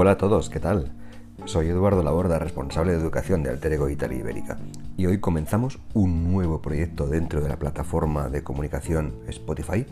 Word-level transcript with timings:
Hola 0.00 0.12
a 0.12 0.16
todos, 0.16 0.48
¿qué 0.48 0.60
tal? 0.60 0.92
Soy 1.44 1.66
Eduardo 1.66 2.04
Laborda, 2.04 2.38
responsable 2.38 2.92
de 2.92 3.00
educación 3.00 3.42
de 3.42 3.50
Alter 3.50 3.72
Ego 3.72 3.88
Italia 3.88 4.20
Ibérica, 4.20 4.56
y 4.96 5.06
hoy 5.06 5.18
comenzamos 5.18 5.80
un 5.92 6.32
nuevo 6.32 6.62
proyecto 6.62 7.08
dentro 7.08 7.40
de 7.40 7.48
la 7.48 7.56
plataforma 7.56 8.28
de 8.28 8.44
comunicación 8.44 9.14
Spotify 9.26 9.86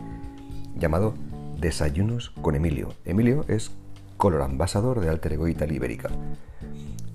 llamado 0.77 1.13
Desayunos 1.59 2.29
con 2.41 2.55
Emilio. 2.55 2.93
Emilio 3.03 3.43
es 3.49 3.71
color 4.15 4.43
ambasador 4.43 5.01
de 5.01 5.09
Alter 5.09 5.33
Ego 5.33 5.49
Italia 5.49 5.75
Ibérica. 5.75 6.09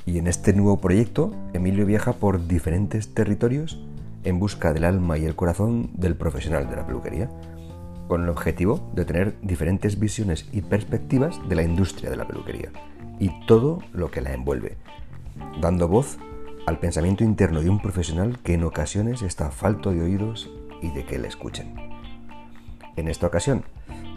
Y 0.04 0.18
en 0.18 0.26
este 0.26 0.52
nuevo 0.52 0.78
proyecto, 0.78 1.34
Emilio 1.54 1.86
viaja 1.86 2.12
por 2.12 2.46
diferentes 2.46 3.14
territorios 3.14 3.82
en 4.24 4.38
busca 4.38 4.74
del 4.74 4.84
alma 4.84 5.16
y 5.16 5.24
el 5.24 5.34
corazón 5.34 5.88
del 5.94 6.14
profesional 6.14 6.68
de 6.68 6.76
la 6.76 6.86
peluquería, 6.86 7.30
con 8.08 8.22
el 8.22 8.28
objetivo 8.28 8.90
de 8.94 9.04
tener 9.04 9.40
diferentes 9.42 9.98
visiones 9.98 10.48
y 10.52 10.62
perspectivas 10.62 11.38
de 11.48 11.56
la 11.56 11.62
industria 11.62 12.10
de 12.10 12.16
la 12.16 12.26
peluquería 12.26 12.70
y 13.18 13.30
todo 13.46 13.80
lo 13.92 14.10
que 14.10 14.20
la 14.20 14.32
envuelve, 14.32 14.76
dando 15.60 15.88
voz 15.88 16.18
al 16.66 16.78
pensamiento 16.78 17.24
interno 17.24 17.60
de 17.60 17.70
un 17.70 17.80
profesional 17.80 18.38
que 18.42 18.54
en 18.54 18.64
ocasiones 18.64 19.22
está 19.22 19.50
falto 19.50 19.92
de 19.92 20.02
oídos 20.02 20.50
y 20.80 20.90
de 20.90 21.04
que 21.04 21.18
le 21.18 21.28
escuchen. 21.28 21.74
En 22.96 23.08
esta 23.08 23.26
ocasión 23.26 23.64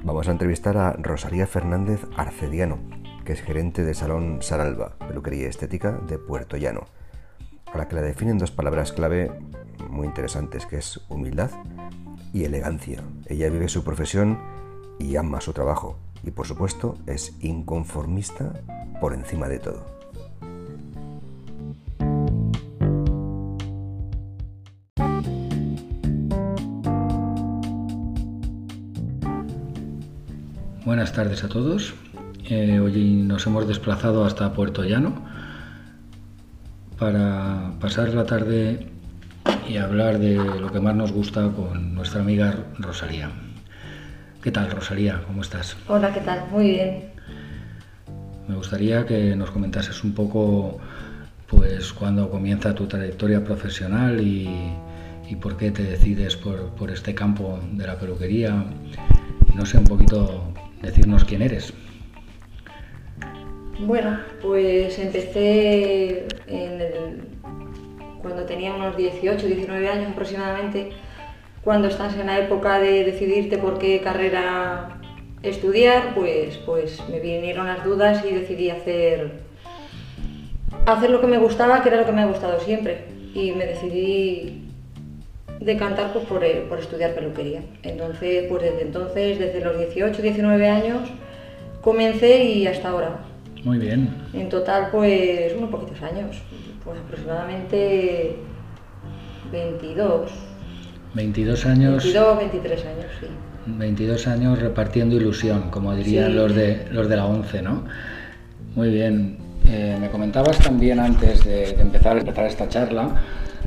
vamos 0.03 0.27
a 0.27 0.31
entrevistar 0.31 0.77
a 0.77 0.93
Rosalía 0.93 1.47
Fernández 1.47 2.01
Arcediano, 2.17 2.79
que 3.23 3.33
es 3.33 3.41
gerente 3.41 3.83
del 3.83 3.95
Salón 3.95 4.39
Saralba, 4.41 4.97
peluquería 5.07 5.47
estética 5.47 5.93
de 5.93 6.19
Puerto 6.19 6.57
Llano, 6.57 6.85
a 7.73 7.77
la 7.77 7.87
que 7.87 7.95
la 7.95 8.01
definen 8.01 8.37
dos 8.37 8.51
palabras 8.51 8.91
clave 8.91 9.31
muy 9.89 10.05
interesantes, 10.05 10.65
que 10.65 10.77
es 10.77 11.01
humildad 11.09 11.51
y 12.35 12.43
elegancia. 12.43 13.01
Ella 13.27 13.49
vive 13.49 13.69
su 13.69 13.85
profesión 13.85 14.37
y 14.99 15.15
ama 15.15 15.39
su 15.39 15.53
trabajo, 15.53 15.97
y 16.21 16.31
por 16.31 16.45
supuesto 16.45 16.97
es 17.07 17.33
inconformista 17.39 18.51
por 18.99 19.13
encima 19.13 19.47
de 19.47 19.59
todo. 19.59 19.85
Buenas 30.83 31.13
tardes 31.13 31.41
a 31.45 31.47
todos. 31.47 31.95
Eh, 32.49 32.81
hoy 32.81 33.23
nos 33.23 33.47
hemos 33.47 33.65
desplazado 33.65 34.25
hasta 34.25 34.51
Puerto 34.51 34.83
Llano 34.83 35.23
para 36.99 37.71
pasar 37.79 38.13
la 38.13 38.25
tarde 38.25 38.91
y 39.67 39.77
hablar 39.77 40.19
de 40.19 40.35
lo 40.35 40.71
que 40.71 40.79
más 40.79 40.95
nos 40.95 41.11
gusta 41.11 41.49
con 41.49 41.95
nuestra 41.95 42.21
amiga 42.21 42.55
Rosalía. 42.77 43.31
¿Qué 44.41 44.51
tal, 44.51 44.69
Rosalía? 44.69 45.23
¿Cómo 45.25 45.41
estás? 45.41 45.75
Hola, 45.87 46.13
¿qué 46.13 46.19
tal? 46.21 46.47
Muy 46.51 46.71
bien. 46.71 47.11
Me 48.47 48.55
gustaría 48.55 49.05
que 49.05 49.35
nos 49.35 49.49
comentases 49.49 50.03
un 50.03 50.13
poco, 50.13 50.79
pues, 51.47 51.91
cuándo 51.93 52.29
comienza 52.29 52.75
tu 52.75 52.85
trayectoria 52.85 53.43
profesional 53.43 54.21
y, 54.21 54.47
y 55.27 55.35
por 55.35 55.57
qué 55.57 55.71
te 55.71 55.83
decides 55.83 56.35
por, 56.35 56.69
por, 56.75 56.91
este 56.91 57.15
campo 57.15 57.59
de 57.71 57.87
la 57.87 57.97
peluquería. 57.97 58.65
No 59.55 59.65
sé, 59.65 59.79
un 59.79 59.85
poquito 59.85 60.53
decirnos 60.81 61.25
quién 61.25 61.41
eres. 61.41 61.73
Bueno, 63.79 64.19
pues 64.41 64.97
empecé 64.99 66.27
en 66.47 66.81
el, 66.81 67.27
cuando 68.25 68.45
tenía 68.45 68.73
unos 68.73 68.97
18, 68.97 69.45
19 69.45 69.87
años 69.87 70.11
aproximadamente, 70.11 70.89
cuando 71.63 71.89
estás 71.89 72.15
en 72.15 72.25
la 72.25 72.39
época 72.39 72.79
de 72.79 73.03
decidirte 73.03 73.59
por 73.59 73.77
qué 73.77 74.01
carrera 74.01 74.97
estudiar, 75.43 76.15
pues, 76.15 76.57
pues 76.65 77.03
me 77.07 77.19
vinieron 77.19 77.67
las 77.67 77.85
dudas 77.85 78.25
y 78.25 78.33
decidí 78.33 78.71
hacer, 78.71 79.41
hacer 80.87 81.11
lo 81.11 81.21
que 81.21 81.27
me 81.27 81.37
gustaba, 81.37 81.83
que 81.83 81.89
era 81.89 81.99
lo 81.99 82.07
que 82.07 82.13
me 82.13 82.23
ha 82.23 82.25
gustado 82.25 82.59
siempre. 82.59 83.05
Y 83.35 83.51
me 83.51 83.67
decidí 83.67 84.69
decantar 85.59 86.11
pues, 86.11 86.25
por, 86.25 86.43
por 86.67 86.79
estudiar 86.79 87.13
peluquería. 87.13 87.61
Entonces, 87.83 88.45
pues 88.49 88.63
desde 88.63 88.81
entonces, 88.81 89.37
desde 89.37 89.63
los 89.63 89.77
18, 89.77 90.19
19 90.19 90.67
años, 90.67 91.09
comencé 91.81 92.43
y 92.43 92.65
hasta 92.65 92.89
ahora. 92.89 93.19
Muy 93.63 93.77
bien. 93.77 94.09
En 94.33 94.49
total, 94.49 94.89
pues 94.91 95.53
unos 95.55 95.69
poquitos 95.69 96.01
años, 96.01 96.41
pues 96.85 96.99
aproximadamente 96.99 98.37
22. 99.51 100.31
22 101.13 101.65
años. 101.65 102.03
22, 102.03 102.37
23 102.37 102.85
años, 102.85 103.05
sí. 103.19 103.27
22 103.67 104.27
años 104.27 104.59
repartiendo 104.59 105.15
ilusión, 105.15 105.69
como 105.71 105.95
dirían 105.95 106.27
Sí. 106.27 106.33
los, 106.33 106.53
de, 106.55 106.85
los 106.91 107.09
de 107.09 107.15
la 107.15 107.25
11, 107.25 107.61
¿no? 107.61 107.83
Muy 108.75 108.89
bien. 108.89 109.37
Eh, 109.67 109.97
me 109.99 110.09
comentabas 110.11 110.59
también 110.59 110.99
antes 110.99 111.43
de, 111.43 111.73
de 111.73 111.81
empezar, 111.81 112.17
empezar 112.17 112.45
esta 112.45 112.69
charla, 112.69 113.09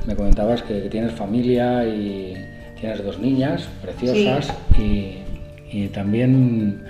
me 0.07 0.15
comentabas 0.15 0.61
que, 0.63 0.83
que 0.83 0.89
tienes 0.89 1.11
familia 1.11 1.85
y 1.85 2.33
tienes 2.79 3.03
dos 3.03 3.19
niñas 3.19 3.67
preciosas 3.81 4.53
y, 4.79 5.17
y 5.69 5.87
también 5.89 6.81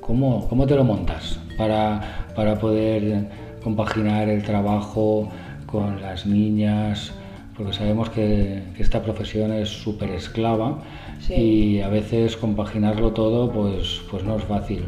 cómo, 0.00 0.48
cómo 0.48 0.66
te 0.66 0.74
lo 0.74 0.82
montas 0.82 1.38
para, 1.56 2.26
para 2.34 2.58
poder 2.58 3.26
compaginar 3.62 4.28
el 4.28 4.42
trabajo 4.42 5.30
con 5.70 6.00
las 6.00 6.26
niñas, 6.26 7.12
porque 7.56 7.72
sabemos 7.72 8.10
que, 8.10 8.62
que 8.76 8.82
esta 8.82 9.02
profesión 9.02 9.52
es 9.52 9.68
súper 9.68 10.10
esclava 10.10 10.78
Sí. 11.20 11.34
y 11.34 11.80
a 11.82 11.88
veces 11.88 12.36
compaginarlo 12.36 13.12
todo 13.12 13.50
pues, 13.52 14.00
pues 14.10 14.24
no 14.24 14.36
es 14.36 14.44
fácil. 14.44 14.84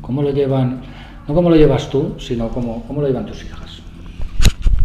¿Cómo 0.00 0.22
lo 0.22 0.30
llevan, 0.30 0.82
no 1.28 1.34
cómo 1.34 1.50
lo 1.50 1.56
llevas 1.56 1.90
tú, 1.90 2.14
sino 2.18 2.48
cómo, 2.48 2.82
cómo 2.86 3.02
lo 3.02 3.06
llevan 3.08 3.26
tus 3.26 3.44
hijas? 3.44 3.82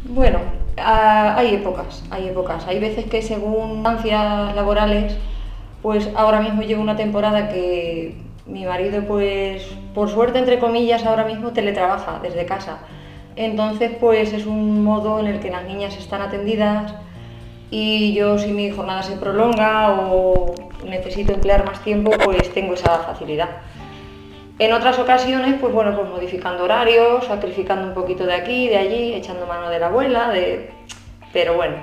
Bueno, 0.09 0.39
hay 0.77 1.55
épocas, 1.55 2.03
hay 2.09 2.27
épocas. 2.27 2.65
Hay 2.67 2.79
veces 2.79 3.05
que 3.05 3.21
según 3.21 3.75
instancias 3.75 4.55
laborales, 4.55 5.15
pues 5.81 6.09
ahora 6.15 6.41
mismo 6.41 6.61
llevo 6.63 6.81
una 6.81 6.95
temporada 6.95 7.49
que 7.49 8.15
mi 8.45 8.65
marido, 8.65 9.03
pues 9.05 9.63
por 9.93 10.09
suerte, 10.09 10.39
entre 10.39 10.59
comillas, 10.59 11.05
ahora 11.05 11.25
mismo 11.25 11.49
teletrabaja 11.51 12.19
desde 12.21 12.45
casa. 12.45 12.79
Entonces, 13.39 13.91
pues 14.01 14.33
es 14.33 14.45
un 14.45 14.83
modo 14.83 15.17
en 15.21 15.27
el 15.27 15.39
que 15.39 15.49
las 15.49 15.63
niñas 15.63 15.95
están 15.95 16.21
atendidas 16.21 16.93
y 17.71 18.13
yo 18.13 18.37
si 18.37 18.51
mi 18.51 18.69
jornada 18.69 19.01
se 19.01 19.15
prolonga 19.15 19.97
o 20.11 20.53
necesito 20.85 21.31
emplear 21.31 21.65
más 21.65 21.81
tiempo, 21.81 22.11
pues 22.25 22.53
tengo 22.53 22.73
esa 22.73 22.99
facilidad. 22.99 23.47
En 24.59 24.73
otras 24.73 24.99
ocasiones, 24.99 25.55
pues 25.61 25.73
bueno, 25.73 25.95
pues 25.95 26.09
modificando 26.09 26.65
horarios, 26.65 27.27
sacrificando 27.27 27.87
un 27.87 27.93
poquito 27.93 28.25
de 28.25 28.33
aquí, 28.33 28.67
de 28.67 28.77
allí, 28.77 29.13
echando 29.13 29.45
mano 29.45 29.69
de 29.69 29.79
la 29.79 29.87
abuela, 29.87 30.31
de... 30.31 30.71
pero 31.31 31.53
bueno, 31.53 31.77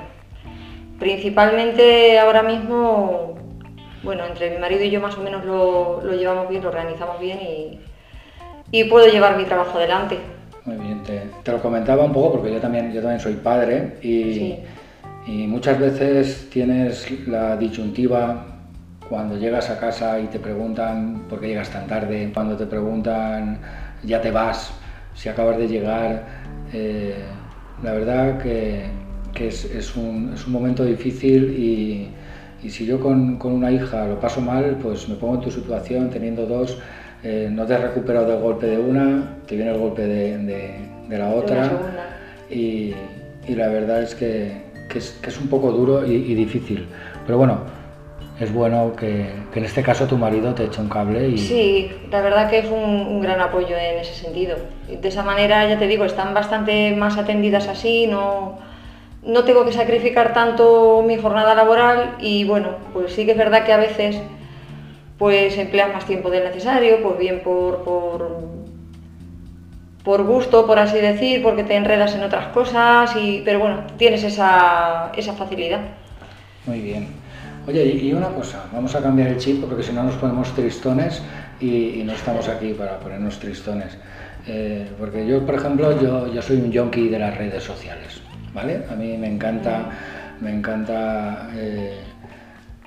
principalmente 0.99 2.19
ahora 2.19 2.43
mismo, 2.43 3.39
bueno, 4.03 4.27
entre 4.27 4.51
mi 4.51 4.59
marido 4.59 4.85
y 4.85 4.91
yo 4.91 5.01
más 5.01 5.17
o 5.17 5.23
menos 5.23 5.43
lo, 5.47 6.03
lo 6.03 6.13
llevamos 6.13 6.51
bien, 6.51 6.63
lo 6.63 6.69
organizamos 6.69 7.19
bien 7.19 7.41
y, 7.41 7.81
y 8.73 8.85
puedo 8.85 9.07
llevar 9.07 9.39
mi 9.39 9.45
trabajo 9.45 9.79
adelante. 9.79 10.36
Muy 10.67 10.77
bien, 10.77 11.03
te, 11.05 11.23
te 11.45 11.53
lo 11.53 11.61
comentaba 11.63 12.05
un 12.05 12.13
poco 12.13 12.33
porque 12.33 12.53
yo 12.53 12.59
también, 12.61 12.93
yo 12.93 13.01
también 13.01 13.21
soy 13.21 13.35
padre 13.35 13.95
y, 14.03 14.35
Sí. 14.35 14.59
y 15.29 15.47
muchas 15.47 15.79
veces 15.79 16.49
tienes 16.51 17.09
la 17.29 17.57
disyuntiva 17.57 18.47
cuando 19.09 19.37
llegas 19.39 19.71
a 19.71 19.79
casa 19.79 20.19
y 20.19 20.27
te 20.27 20.41
preguntan 20.41 21.23
por 21.29 21.41
qué 21.41 21.49
llegas 21.49 21.71
tan 21.71 21.87
tarde, 21.87 22.31
cuando 22.35 22.57
te 22.57 22.67
preguntan 22.67 23.61
ya 24.03 24.21
te 24.21 24.31
vas, 24.33 24.73
si 25.15 25.29
acabas 25.29 25.57
de 25.59 25.69
llegar. 25.69 26.25
eh, 26.73 27.15
la 27.85 27.93
verdad 27.93 28.39
que, 28.39 28.87
que 29.35 29.49
es, 29.49 29.65
es 29.67 29.95
un, 29.97 30.33
es 30.35 30.47
un 30.47 30.53
momento 30.53 30.85
difícil 30.85 31.55
y, 31.57 32.09
y 32.67 32.71
si 32.71 32.87
yo 32.87 32.99
con, 32.99 33.37
con 33.39 33.53
una 33.53 33.71
hija 33.71 34.07
lo 34.07 34.19
paso 34.19 34.41
mal, 34.41 34.79
pues 34.83 35.09
me 35.09 35.15
pongo 35.15 35.35
en 35.37 35.41
tu 35.43 35.51
situación 35.51 36.11
teniendo 36.11 36.47
dos. 36.47 36.79
Eh, 37.23 37.49
no 37.51 37.67
te 37.67 37.75
has 37.75 37.81
recuperado 37.83 38.27
del 38.27 38.41
golpe 38.41 38.67
de 38.67 38.79
una, 38.79 39.37
te 39.47 39.57
viene 39.57 39.71
el 39.73 39.79
golpe 39.79 40.03
de, 40.03 40.39
de- 40.39 40.75
de 41.09 41.19
la 41.19 41.29
otra 41.31 41.71
y, 42.51 42.95
y 43.47 43.55
la 43.55 43.69
verdad 43.69 44.03
es 44.03 44.15
que, 44.15 44.53
que 44.89 44.99
es 44.99 45.13
que 45.23 45.31
es 45.31 45.41
un 45.41 45.49
poco 45.49 45.71
duro 45.71 46.05
y, 46.07 46.13
y 46.15 46.35
difícil. 46.35 46.87
Pero 47.25 47.39
bueno, 47.39 47.61
es 48.41 48.53
bueno 48.53 48.95
que, 48.97 49.27
que 49.53 49.59
en 49.61 49.65
este 49.65 49.83
caso 49.83 50.07
tu 50.07 50.17
marido 50.19 50.55
te 50.55 50.65
eche 50.65 50.81
un 50.81 50.89
cable 50.89 51.29
y 51.29 51.39
Sí, 51.39 51.91
la 52.11 52.21
verdad 52.23 52.51
que 52.51 52.59
es 52.59 52.67
un, 52.71 52.79
un 52.83 53.21
gran 53.23 53.41
apoyo 53.41 53.77
en 53.77 53.99
ese 53.99 54.15
sentido. 54.15 54.57
De 55.01 55.09
esa 55.09 55.23
manera, 55.23 55.67
ya 55.69 55.79
te 55.79 55.87
digo, 55.87 56.05
están 56.05 56.35
bastante 56.35 56.95
más 56.97 57.17
atendidas 57.19 57.69
así, 57.69 58.07
no, 58.07 58.59
no 59.25 59.45
tengo 59.45 59.65
que 59.65 59.73
sacrificar 59.73 60.33
tanto 60.33 61.03
mi 61.07 61.17
jornada 61.17 61.55
laboral 61.55 62.17
y 62.21 62.45
bueno, 62.45 62.71
pues 62.93 63.13
sí 63.13 63.25
que 63.25 63.33
es 63.33 63.39
verdad 63.39 63.65
que 63.65 63.73
a 63.73 63.77
veces 63.79 64.21
pues 65.19 65.57
empleas 65.59 65.93
más 65.93 66.05
tiempo 66.05 66.31
del 66.31 66.45
necesario, 66.45 67.03
pues 67.03 67.19
bien 67.19 67.41
por, 67.43 67.85
por, 67.85 68.41
por 70.05 70.25
gusto, 70.25 70.67
por 70.67 70.79
así 70.79 70.99
decir, 70.99 71.43
porque 71.43 71.65
te 71.65 71.75
enredas 71.75 72.15
en 72.15 72.23
otras 72.23 72.49
cosas, 72.49 73.17
y, 73.17 73.43
pero 73.45 73.61
bueno, 73.61 73.85
tienes 73.97 74.23
esa, 74.25 75.13
esa 75.17 75.33
facilidad. 75.33 75.81
muy 76.67 76.81
bien. 76.81 77.27
Oye, 77.69 77.85
y 77.85 78.13
una 78.13 78.29
cosa, 78.29 78.65
vamos 78.73 78.95
a 78.95 79.03
cambiar 79.03 79.27
el 79.29 79.39
chip 79.39 79.65
porque 79.65 79.83
si 79.83 79.93
no 79.93 80.05
nos 80.05 80.15
ponemos 80.15 80.55
tristones 80.55 81.21
y, 81.61 82.03
no 82.05 82.13
estamos 82.13 82.49
aquí 82.49 82.73
para 82.75 83.01
ponernos 83.01 83.41
tristones. 83.41 83.99
Eh, 84.47 84.89
porque 84.97 85.27
yo, 85.27 85.45
por 85.45 85.57
ejemplo, 85.57 86.01
yo, 86.01 86.33
yo 86.33 86.41
soy 86.41 86.59
un 86.59 86.73
junkie 86.73 87.09
de 87.09 87.19
las 87.19 87.37
redes 87.37 87.65
sociales, 87.65 88.21
¿vale? 88.55 88.85
A 88.89 88.95
mí 88.95 89.17
me 89.19 89.27
encanta, 89.27 89.91
me 90.41 90.53
encanta 90.53 91.51
eh, 91.57 91.99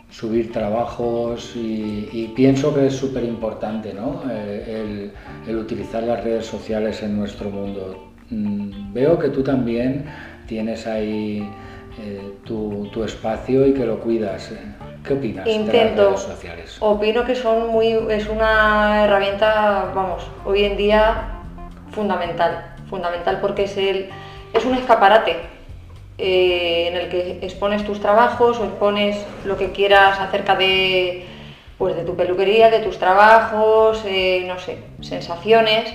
subir 0.09 0.51
trabajos 0.51 1.53
y, 1.56 2.31
pienso 2.35 2.73
que 2.73 2.88
es 2.88 2.95
súper 2.95 3.23
importante, 3.23 3.94
¿no? 3.94 4.23
Eh, 4.29 5.11
el, 5.47 5.57
utilizar 5.57 6.03
las 6.03 6.23
redes 6.23 6.45
sociales 6.45 7.01
en 7.03 7.17
nuestro 7.17 7.50
mundo. 7.50 8.11
Mm, 8.29 8.94
veo 8.94 9.17
que 9.19 9.29
tú 9.29 9.44
también 9.44 10.06
tienes 10.47 10.88
ahí 10.88 11.50
tu, 12.45 12.88
tu, 12.94 13.03
espacio 13.03 13.67
y 13.67 13.73
que 13.73 13.85
lo 13.85 14.00
cuidas. 14.00 14.51
¿Qué 15.03 15.13
opinas 15.13 15.47
Intento. 15.47 15.71
de 15.77 15.85
las 15.85 15.95
redes 15.95 16.19
sociales? 16.21 16.77
Opino 16.79 17.25
que 17.25 17.35
son 17.35 17.67
muy, 17.69 17.88
es 18.09 18.27
una 18.27 19.05
herramienta, 19.05 19.91
vamos, 19.94 20.25
hoy 20.45 20.63
en 20.63 20.77
día 20.77 21.39
fundamental, 21.91 22.73
fundamental 22.89 23.39
porque 23.41 23.63
es, 23.63 23.77
el, 23.77 24.09
es 24.53 24.65
un 24.65 24.75
escaparate 24.75 25.58
eh, 26.19 26.88
en 26.89 26.98
el 26.98 27.10
que 27.10 27.39
expones 27.42 27.86
tus 27.86 28.00
trabajos 28.00 28.60
o 28.60 28.66
expones 28.66 29.25
lo 29.45 29.57
que 29.57 29.71
quieras 29.71 30.19
acerca 30.19 30.56
de, 30.56 31.25
pues, 31.77 31.95
de 31.95 32.04
tu 32.04 32.16
peluquería, 32.16 32.69
de 32.69 32.80
tus 32.80 33.00
trabajos, 33.00 34.04
eh, 34.06 34.44
no 34.48 34.60
sé, 34.60 34.80
sensaciones. 35.01 35.94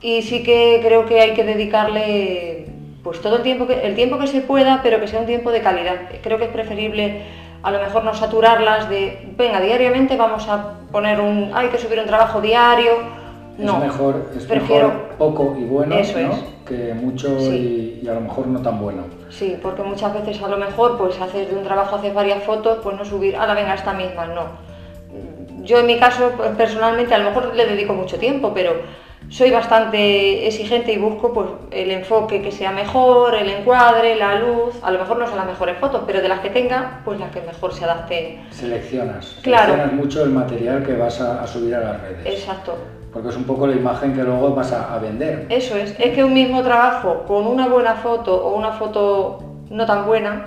Y 0.00 0.22
sí 0.22 0.42
que 0.42 0.80
creo 0.84 1.06
que 1.06 1.20
hay 1.20 1.34
que 1.34 1.44
dedicarle 1.44 2.66
pues 3.04 3.20
todo 3.20 3.36
el 3.36 3.42
tiempo 3.42 3.66
que, 3.66 3.86
el 3.86 3.94
tiempo 3.94 4.18
que 4.18 4.26
se 4.26 4.40
pueda, 4.40 4.80
pero 4.82 5.00
que 5.00 5.08
sea 5.08 5.20
un 5.20 5.26
tiempo 5.26 5.50
de 5.50 5.60
calidad. 5.60 5.96
Creo 6.22 6.38
que 6.38 6.44
es 6.44 6.50
preferible 6.50 7.22
a 7.62 7.70
lo 7.70 7.80
mejor 7.80 8.04
no 8.04 8.14
saturarlas 8.14 8.88
de, 8.88 9.28
venga, 9.36 9.60
diariamente 9.60 10.16
vamos 10.16 10.48
a 10.48 10.78
poner 10.90 11.20
un, 11.20 11.52
hay 11.54 11.68
que 11.68 11.78
subir 11.78 12.00
un 12.00 12.06
trabajo 12.06 12.40
diario, 12.40 12.92
es 13.58 13.72
mejor, 13.78 14.30
es 14.36 14.44
prefiero 14.46 15.16
poco 15.18 15.54
y 15.58 15.64
bueno 15.64 15.94
que 16.64 16.94
mucho 16.94 17.38
y, 17.40 18.06
a 18.08 18.14
lo 18.14 18.20
mejor 18.22 18.46
no 18.46 18.60
tan 18.60 18.80
bueno. 18.80 19.04
Sí, 19.30 19.56
porque 19.62 19.82
muchas 19.82 20.14
veces 20.14 20.42
a 20.42 20.48
lo 20.48 20.56
mejor 20.56 20.98
pues 20.98 21.20
haces 21.20 21.48
de 21.48 21.56
un 21.56 21.64
trabajo, 21.64 21.96
haces 21.96 22.14
varias 22.14 22.42
fotos, 22.44 22.78
pues 22.82 22.96
no 22.96 23.04
subir, 23.04 23.36
a 23.36 23.46
la 23.46 23.54
venga 23.54 23.74
esta 23.74 23.92
misma, 23.92 24.26
no. 24.26 24.72
Yo 25.62 25.78
en 25.78 25.86
mi 25.86 25.98
caso 25.98 26.32
pues, 26.36 26.50
personalmente 26.56 27.14
a 27.14 27.18
lo 27.18 27.24
mejor 27.30 27.54
le 27.54 27.66
dedico 27.66 27.94
mucho 27.94 28.18
tiempo, 28.18 28.52
pero 28.54 28.72
soy 29.28 29.50
bastante 29.50 30.46
exigente 30.46 30.92
y 30.92 30.98
busco 30.98 31.32
pues, 31.32 31.48
el 31.70 31.90
enfoque 31.90 32.42
que 32.42 32.50
sea 32.50 32.72
mejor, 32.72 33.34
el 33.34 33.48
encuadre, 33.48 34.16
la 34.16 34.34
luz, 34.40 34.74
a 34.82 34.90
lo 34.90 34.98
mejor 34.98 35.18
no 35.18 35.26
son 35.26 35.36
las 35.36 35.46
mejores 35.46 35.78
fotos, 35.78 36.02
pero 36.06 36.20
de 36.20 36.28
las 36.28 36.40
que 36.40 36.50
tenga, 36.50 37.00
pues 37.04 37.18
las 37.20 37.30
que 37.30 37.40
mejor 37.40 37.72
se 37.72 37.84
adapte. 37.84 38.40
Seleccionas, 38.50 39.38
claro. 39.42 39.72
seleccionas 39.72 39.92
mucho 39.94 40.24
el 40.24 40.30
material 40.30 40.84
que 40.84 40.96
vas 40.96 41.20
a 41.20 41.46
subir 41.46 41.74
a 41.74 41.80
las 41.80 42.00
redes. 42.02 42.26
Exacto 42.26 42.76
porque 43.12 43.28
es 43.28 43.36
un 43.36 43.44
poco 43.44 43.66
la 43.66 43.74
imagen 43.74 44.14
que 44.14 44.22
luego 44.22 44.54
vas 44.54 44.72
a, 44.72 44.98
vender. 44.98 45.46
Eso 45.48 45.76
es, 45.76 45.94
es 45.98 46.14
que 46.14 46.24
un 46.24 46.34
mismo 46.34 46.62
trabajo 46.62 47.24
con 47.26 47.46
una 47.46 47.68
buena 47.68 47.94
foto 47.96 48.46
o 48.46 48.56
una 48.56 48.72
foto 48.72 49.42
no 49.70 49.86
tan 49.86 50.06
buena, 50.06 50.46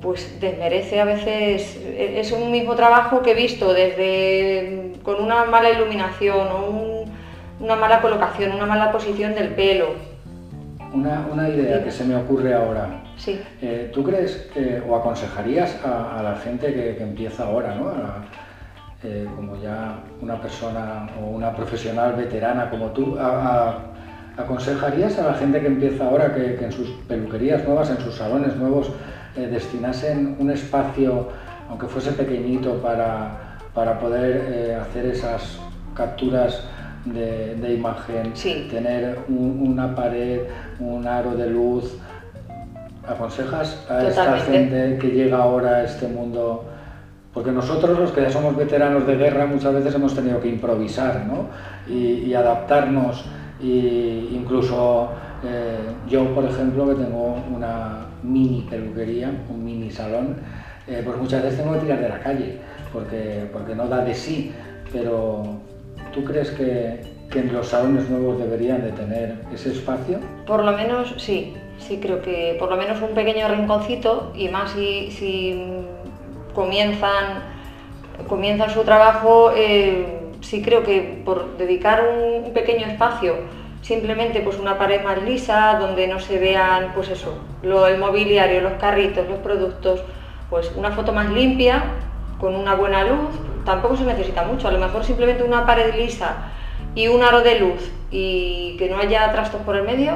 pues 0.00 0.38
desmerece 0.40 1.00
a 1.00 1.04
veces, 1.04 1.80
es 1.96 2.32
un 2.32 2.50
mismo 2.50 2.74
trabajo 2.74 3.22
que 3.22 3.32
he 3.32 3.34
visto 3.34 3.72
desde 3.72 4.92
con 5.02 5.22
una 5.22 5.44
mala 5.44 5.70
iluminación 5.70 6.48
o 6.48 7.04
una 7.60 7.76
mala 7.76 8.00
colocación, 8.00 8.52
una 8.52 8.66
mala 8.66 8.92
posición 8.92 9.34
del 9.34 9.48
pelo. 9.48 9.94
Una, 10.92 11.48
idea 11.48 11.82
que 11.82 11.90
se 11.90 12.04
me 12.04 12.16
ocurre 12.16 12.54
ahora. 12.54 13.02
Sí. 13.16 13.40
Eh, 13.60 13.90
¿Tú 13.92 14.02
crees 14.02 14.48
o 14.88 14.96
aconsejarías 14.96 15.78
a, 15.84 16.22
la 16.22 16.36
gente 16.36 16.72
que, 16.72 17.02
empieza 17.02 17.44
ahora, 17.46 17.74
¿no? 17.74 17.92
Eh, 19.04 19.28
como 19.36 19.60
ya 19.60 19.98
una 20.22 20.40
persona 20.40 21.06
o 21.20 21.26
una 21.26 21.54
profesional 21.54 22.14
veterana 22.14 22.70
como 22.70 22.86
tú, 22.92 23.18
¿aconsejarías 24.38 25.18
a 25.18 25.26
la 25.26 25.34
gente 25.34 25.60
que 25.60 25.66
empieza 25.66 26.06
ahora 26.06 26.34
que, 26.34 26.56
en 26.64 26.72
sus 26.72 26.88
peluquerías 27.06 27.62
nuevas, 27.64 27.90
en 27.90 27.98
sus 27.98 28.14
salones 28.14 28.56
nuevos, 28.56 28.90
eh, 29.36 29.48
destinasen 29.48 30.36
un 30.38 30.50
espacio, 30.50 31.28
aunque 31.68 31.88
fuese 31.88 32.12
pequeñito, 32.12 32.80
para, 32.80 33.58
para 33.74 33.98
poder 33.98 34.46
eh, 34.48 34.74
hacer 34.74 35.04
esas 35.04 35.58
capturas 35.94 36.64
de, 37.04 37.74
imagen, 37.74 38.32
tener 38.70 39.18
una 39.28 39.94
pared, 39.94 40.40
un 40.80 41.06
aro 41.06 41.34
de 41.36 41.50
luz? 41.50 41.98
¿Aconsejas 43.06 43.86
a 43.90 44.08
esta 44.08 44.38
gente 44.38 44.96
que 44.98 45.08
llega 45.08 45.36
ahora 45.36 45.76
a 45.76 45.84
este 45.84 46.08
mundo? 46.08 46.64
Porque 47.36 47.52
nosotros 47.52 47.98
los 47.98 48.12
que 48.12 48.22
ya 48.22 48.30
somos 48.30 48.56
veteranos 48.56 49.06
de 49.06 49.14
guerra 49.14 49.44
muchas 49.44 49.74
veces 49.74 49.94
hemos 49.94 50.14
tenido 50.14 50.40
que 50.40 50.48
improvisar 50.48 51.26
¿no? 51.26 51.48
y, 51.86 52.32
adaptarnos. 52.32 53.26
Y 53.60 54.30
incluso 54.32 55.10
eh, 55.44 55.76
yo, 56.08 56.34
por 56.34 56.46
ejemplo, 56.46 56.88
que 56.88 56.94
tengo 56.94 57.36
una 57.54 58.06
mini 58.22 58.66
peluquería, 58.70 59.30
un 59.50 59.62
mini 59.62 59.90
salón, 59.90 60.36
eh, 60.86 61.02
pues 61.04 61.18
muchas 61.18 61.42
veces 61.42 61.58
tengo 61.58 61.74
que 61.74 61.80
tirar 61.80 62.00
de 62.00 62.08
la 62.08 62.20
calle 62.20 62.56
porque, 62.90 63.46
porque 63.52 63.74
no 63.74 63.86
da 63.86 64.02
de 64.02 64.14
sí. 64.14 64.54
Pero 64.90 65.60
¿tú 66.14 66.24
crees 66.24 66.52
que, 66.52 67.14
los 67.52 67.68
salones 67.68 68.08
nuevos 68.08 68.38
deberían 68.38 68.80
de 68.80 68.92
tener 68.92 69.34
ese 69.52 69.72
espacio? 69.72 70.20
Por 70.46 70.64
lo 70.64 70.72
menos 70.72 71.12
sí, 71.18 71.52
sí 71.76 71.98
creo 72.00 72.22
que 72.22 72.56
por 72.58 72.70
lo 72.70 72.78
menos 72.78 73.02
un 73.02 73.14
pequeño 73.14 73.46
rinconcito 73.48 74.32
y 74.34 74.48
más 74.48 74.70
si, 74.70 75.10
si 75.10 75.84
comienzan, 76.56 77.42
comienzan 78.26 78.70
su 78.70 78.82
trabajo, 78.82 79.52
eh, 79.54 80.30
sí 80.40 80.62
creo 80.62 80.82
que 80.82 81.20
por 81.24 81.58
dedicar 81.58 82.02
un, 82.02 82.52
pequeño 82.54 82.86
espacio, 82.86 83.34
simplemente 83.82 84.40
pues 84.40 84.58
una 84.58 84.78
pared 84.78 85.04
más 85.04 85.22
lisa, 85.22 85.76
donde 85.78 86.08
no 86.08 86.18
se 86.18 86.38
vean 86.38 86.92
pues 86.94 87.10
eso, 87.10 87.36
lo, 87.62 87.86
el 87.86 87.98
mobiliario, 87.98 88.62
los 88.62 88.72
carritos, 88.74 89.28
los 89.28 89.38
productos, 89.40 90.02
pues 90.48 90.72
una 90.74 90.90
foto 90.92 91.12
más 91.12 91.30
limpia, 91.30 91.84
con 92.40 92.54
una 92.54 92.74
buena 92.74 93.04
luz, 93.04 93.28
tampoco 93.66 93.96
se 93.96 94.04
necesita 94.04 94.42
mucho, 94.44 94.68
a 94.68 94.72
lo 94.72 94.78
mejor 94.78 95.04
simplemente 95.04 95.42
una 95.42 95.66
pared 95.66 95.94
lisa 95.94 96.50
y 96.94 97.08
un 97.08 97.22
aro 97.22 97.42
de 97.42 97.60
luz 97.60 97.92
y 98.10 98.76
que 98.78 98.88
no 98.88 98.96
haya 98.96 99.30
trastos 99.30 99.60
por 99.60 99.76
el 99.76 99.82
medio. 99.82 100.14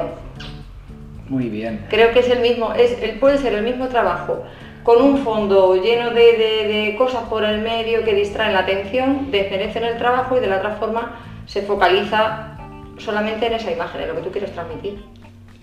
Muy 1.29 1.49
bien. 1.49 1.85
Creo 1.89 2.11
que 2.11 2.19
es 2.19 2.29
el 2.29 2.39
mismo, 2.39 2.73
es, 2.73 2.97
puede 3.19 3.37
ser 3.37 3.53
el 3.53 3.63
mismo 3.63 3.87
trabajo 3.87 4.43
con 4.83 5.01
un 5.01 5.17
fondo 5.19 5.75
lleno 5.75 6.11
de, 6.11 6.95
cosas 6.97 7.23
por 7.29 7.43
el 7.43 7.61
medio 7.61 8.03
que 8.03 8.13
distraen 8.13 8.53
la 8.53 8.59
atención, 8.59 9.31
desmerecen 9.31 9.83
el 9.83 9.97
trabajo 9.97 10.37
y 10.37 10.39
de 10.39 10.47
la 10.47 10.57
otra 10.57 10.75
forma 10.75 11.19
se 11.45 11.61
focaliza 11.61 12.57
solamente 12.97 13.47
en 13.47 13.53
esa 13.53 13.71
imagen, 13.71 14.01
en 14.01 14.07
lo 14.09 14.15
que 14.15 14.21
tú 14.21 14.31
quieres 14.31 14.51
transmitir. 14.51 15.03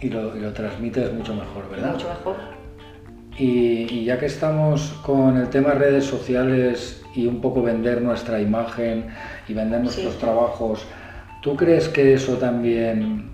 Y 0.00 0.08
lo, 0.08 0.36
y 0.36 0.40
lo 0.40 0.52
transmites 0.52 1.12
mucho 1.12 1.34
mejor, 1.34 1.68
¿verdad? 1.70 1.92
Mucho 1.92 2.08
mejor. 2.08 2.36
Y, 3.38 4.04
ya 4.04 4.18
que 4.18 4.26
estamos 4.26 4.94
con 5.04 5.36
el 5.36 5.48
tema 5.48 5.70
redes 5.70 6.04
sociales 6.04 7.02
y 7.14 7.26
un 7.26 7.40
poco 7.40 7.62
vender 7.62 8.02
nuestra 8.02 8.40
imagen 8.40 9.06
y 9.46 9.54
vender 9.54 9.80
nuestros 9.80 10.18
trabajos, 10.18 10.84
¿tú 11.40 11.56
crees 11.56 11.88
que 11.88 12.14
eso 12.14 12.34
también, 12.34 13.30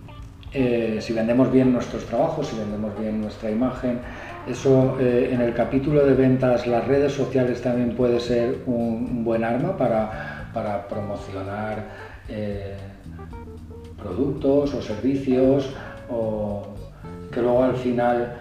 eh, 0.57 0.99
si 1.01 1.13
vendemos 1.13 1.51
bien 1.51 1.73
nuestros 1.73 2.07
trabajos, 2.07 2.47
si 2.47 2.57
vendemos 2.57 2.97
bien 2.97 3.21
nuestra 3.21 3.51
imagen, 3.51 3.99
eso 4.47 4.97
eh, 5.01 5.31
en 5.33 5.41
el 5.41 5.53
capítulo 5.53 6.07
de 6.07 6.15
ventas, 6.15 6.69
las 6.69 6.87
redes 6.87 7.13
sociales 7.13 7.61
también 7.61 7.97
puede 7.97 8.21
ser 8.21 8.59
un, 8.67 9.25
buen 9.25 9.43
arma 9.43 9.77
para, 9.77 10.87
promocionar 10.89 11.85
eh, 12.29 12.77
productos 14.01 14.75
o 14.75 14.81
servicios 14.81 15.75
o 16.09 16.69
que 17.33 17.43
luego 17.43 17.65
al 17.65 17.77
final 17.77 18.41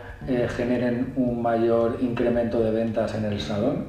generen 0.56 1.14
un 1.16 1.42
mayor 1.42 1.98
incremento 2.02 2.62
de 2.64 2.70
ventas 2.70 3.16
en 3.16 3.26
el 3.26 3.42
salón. 3.42 3.86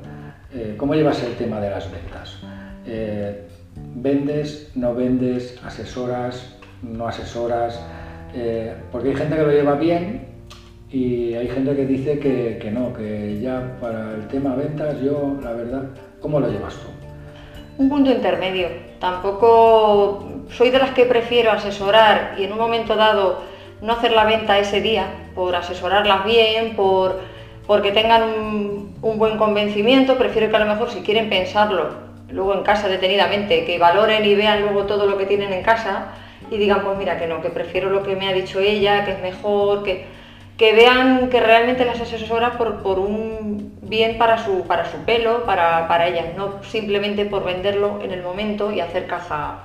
¿Cómo 0.78 0.94
llevas 0.94 1.22
el 1.22 1.34
tema 1.34 1.60
de 1.60 1.70
las 1.70 1.90
ventas? 1.92 2.38
¿Vendes, 3.94 4.72
no 4.74 4.94
vendes, 4.94 5.60
asesoras, 5.62 6.56
no 6.82 7.06
asesoras? 7.06 7.78
Porque 8.90 9.10
hay 9.10 9.16
gente 9.16 9.36
que 9.36 9.42
lo 9.42 9.50
lleva 9.50 9.74
bien 9.74 10.26
y 10.90 11.34
hay 11.34 11.48
gente 11.48 11.74
que 11.74 11.86
dice 11.86 12.18
que, 12.18 12.70
no, 12.70 12.92
que 12.92 13.40
ya 13.40 13.76
para 13.80 14.12
el 14.14 14.28
tema 14.28 14.54
ventas 14.54 15.00
yo, 15.00 15.36
la 15.42 15.52
verdad, 15.52 15.82
¿cómo 16.20 16.38
lo 16.40 16.48
llevas 16.48 16.74
tú? 16.74 16.88
Un 17.78 17.88
punto 17.88 18.12
intermedio. 18.12 18.68
Tampoco 19.00 20.44
soy 20.50 20.70
de 20.70 20.78
las 20.78 20.90
que 20.90 21.04
prefiero 21.04 21.50
asesorar 21.50 22.36
y 22.38 22.44
en 22.44 22.52
un 22.52 22.58
momento 22.58 22.94
dado 22.94 23.40
no 23.82 23.92
hacer 23.92 24.12
la 24.12 24.24
venta 24.24 24.58
ese 24.58 24.80
día, 24.80 25.06
por 25.34 25.56
asesorarlas 25.56 26.24
bien, 26.24 26.76
por, 26.76 27.20
porque 27.66 27.90
tengan 27.90 28.22
un 29.02 29.18
buen 29.18 29.36
convencimiento, 29.36 30.16
prefiero 30.16 30.48
que 30.48 30.56
a 30.56 30.60
lo 30.60 30.66
mejor 30.66 30.90
si 30.90 31.00
quieren 31.00 31.28
pensarlo 31.28 32.04
luego 32.30 32.54
en 32.54 32.62
casa 32.62 32.88
detenidamente, 32.88 33.64
que 33.64 33.78
valoren 33.78 34.24
y 34.24 34.34
vean 34.34 34.62
luego 34.62 34.84
todo 34.84 35.06
lo 35.06 35.18
que 35.18 35.26
tienen 35.26 35.52
en 35.52 35.62
casa 35.62 36.06
y 36.54 36.58
digan, 36.58 36.82
pues 36.84 36.96
mira 36.96 37.18
que 37.18 37.26
no, 37.26 37.42
que 37.42 37.50
prefiero 37.50 37.90
lo 37.90 38.02
que 38.02 38.16
me 38.16 38.28
ha 38.28 38.32
dicho 38.32 38.60
ella, 38.60 39.04
que 39.04 39.12
es 39.12 39.20
mejor, 39.20 39.82
que 39.82 40.06
que 40.56 40.72
vean 40.72 41.30
que 41.30 41.40
realmente 41.40 41.84
las 41.84 42.00
asesora 42.00 42.56
por, 42.56 42.82
por 42.82 42.98
un 42.98 43.72
bien 43.82 44.18
para 44.18 44.38
su, 44.38 44.62
para 44.62 44.90
su 44.90 44.98
pelo, 44.98 45.44
para, 45.44 45.88
para 45.88 46.08
ellas, 46.08 46.26
no 46.36 46.62
simplemente 46.62 47.24
por 47.24 47.44
venderlo 47.44 48.00
en 48.02 48.12
el 48.12 48.22
momento 48.22 48.70
y 48.72 48.80
hacer 48.80 49.06
caja. 49.06 49.64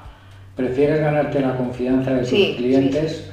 Prefieres 0.55 0.99
ganarte 0.99 1.39
la 1.39 1.55
confianza 1.55 2.11
de 2.11 2.21
tus 2.21 2.29
clientes 2.29 3.31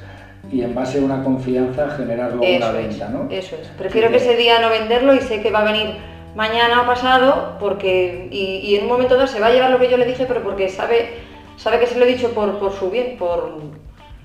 y 0.51 0.61
en 0.61 0.73
base 0.73 0.99
a 0.99 1.01
una 1.01 1.23
confianza 1.23 1.89
generar 1.89 2.33
luego 2.33 2.55
una 2.55 2.71
venta, 2.71 3.09
¿no? 3.09 3.27
Eso 3.29 3.57
es. 3.61 3.67
Prefiero 3.69 4.09
que 4.11 4.17
ese 4.17 4.37
día 4.37 4.61
no 4.61 4.69
venderlo 4.69 5.13
y 5.13 5.19
sé 5.19 5.41
que 5.41 5.51
va 5.51 5.59
a 5.59 5.71
venir 5.71 5.95
mañana 6.35 6.83
o 6.83 6.85
pasado 6.85 7.57
porque 7.59 8.29
y, 8.31 8.75
en 8.75 8.83
un 8.83 8.89
momento 8.89 9.15
dado 9.15 9.27
se 9.27 9.39
va 9.39 9.47
a 9.47 9.51
llevar 9.51 9.71
lo 9.71 9.79
que 9.79 9.89
yo 9.89 9.97
le 9.97 10.05
dije, 10.05 10.25
pero 10.25 10.43
porque 10.43 10.69
sabe 10.69 11.09
sabe 11.57 11.79
que 11.79 11.87
se 11.87 11.99
lo 11.99 12.05
he 12.05 12.07
dicho 12.07 12.31
por, 12.31 12.57
por 12.59 12.71
su 12.71 12.89
bien, 12.89 13.17
por 13.17 13.59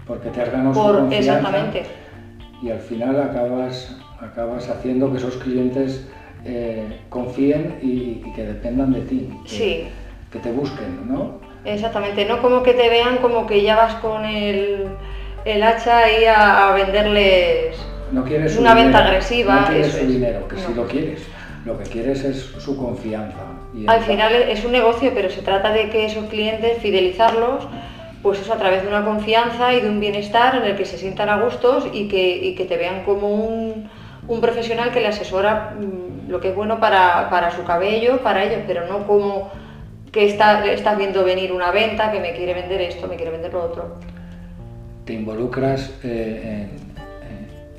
porque 0.06 0.28
te 0.30 0.42
has 0.42 0.52
ganado 0.52 0.74
su 0.74 0.80
confianza. 0.80 1.16
Exactamente. 1.36 1.82
Y 2.62 2.70
al 2.70 2.80
final 2.80 3.20
acabas 3.20 3.96
acabas 4.20 4.68
haciendo 4.68 5.10
que 5.10 5.18
esos 5.18 5.36
clientes 5.36 6.06
eh, 6.44 7.00
confíen 7.08 7.78
y, 7.82 8.22
que 8.34 8.44
dependan 8.44 8.92
de 8.92 9.00
ti. 9.00 9.28
Que, 9.44 9.48
sí. 9.48 9.88
Que 10.30 10.38
te 10.38 10.52
busquen, 10.52 11.08
¿no? 11.08 11.40
Exactamente, 11.64 12.24
no 12.24 12.40
como 12.42 12.62
que 12.62 12.72
te 12.72 12.88
vean 12.88 13.18
como 13.18 13.46
que 13.46 13.62
ya 13.62 13.76
vas 13.76 13.94
con 13.96 14.24
el 14.24 14.88
el 15.44 15.62
hacha 15.62 15.98
ahí 15.98 16.24
a, 16.24 16.72
venderles 16.72 17.76
no 18.12 18.24
quieres 18.24 18.56
una 18.56 18.74
venta 18.74 18.98
agresiva. 18.98 19.60
No 19.60 19.66
quieres 19.66 19.92
su 19.92 20.06
dinero, 20.06 20.46
que 20.46 20.56
si 20.56 20.74
lo 20.74 20.86
quieres. 20.86 21.22
Lo 21.64 21.78
que 21.78 21.84
quieres 21.84 22.24
es 22.24 22.36
su 22.58 22.76
confianza. 22.76 23.38
Al 23.86 24.00
final 24.02 24.34
es 24.34 24.64
un 24.64 24.72
negocio, 24.72 25.12
pero 25.14 25.30
se 25.30 25.42
trata 25.42 25.72
de 25.72 25.88
que 25.90 26.06
esos 26.06 26.26
clientes, 26.26 26.78
fidelizarlos, 26.78 27.66
pues 28.22 28.40
eso 28.40 28.52
a 28.52 28.56
través 28.56 28.82
de 28.82 28.88
una 28.88 29.04
confianza 29.04 29.72
y 29.74 29.80
de 29.80 29.88
un 29.88 30.00
bienestar 30.00 30.56
en 30.56 30.64
el 30.64 30.76
que 30.76 30.84
se 30.84 30.98
sientan 30.98 31.28
a 31.28 31.42
gustos 31.42 31.86
y 31.92 32.08
que, 32.08 32.54
que 32.56 32.64
te 32.64 32.76
vean 32.76 33.04
como 33.04 33.28
un, 33.28 33.88
un, 34.28 34.40
profesional 34.40 34.92
que 34.92 35.00
le 35.00 35.08
asesora 35.08 35.74
mm, 35.78 36.30
lo 36.30 36.40
que 36.40 36.50
es 36.50 36.54
bueno 36.54 36.78
para, 36.78 37.30
para, 37.30 37.50
su 37.50 37.64
cabello, 37.64 38.18
para 38.22 38.44
ellos, 38.44 38.60
pero 38.66 38.86
no 38.86 39.06
como 39.06 39.50
que 40.12 40.26
está, 40.26 40.64
estás 40.66 40.98
viendo 40.98 41.24
venir 41.24 41.52
una 41.52 41.70
venta, 41.70 42.12
que 42.12 42.20
me 42.20 42.32
quiere 42.34 42.54
vender 42.54 42.80
esto, 42.82 43.08
me 43.08 43.16
quiere 43.16 43.32
vender 43.32 43.52
lo 43.52 43.64
otro 43.64 43.96
te 45.04 45.14
involucras 45.14 45.92
eh, 46.04 46.68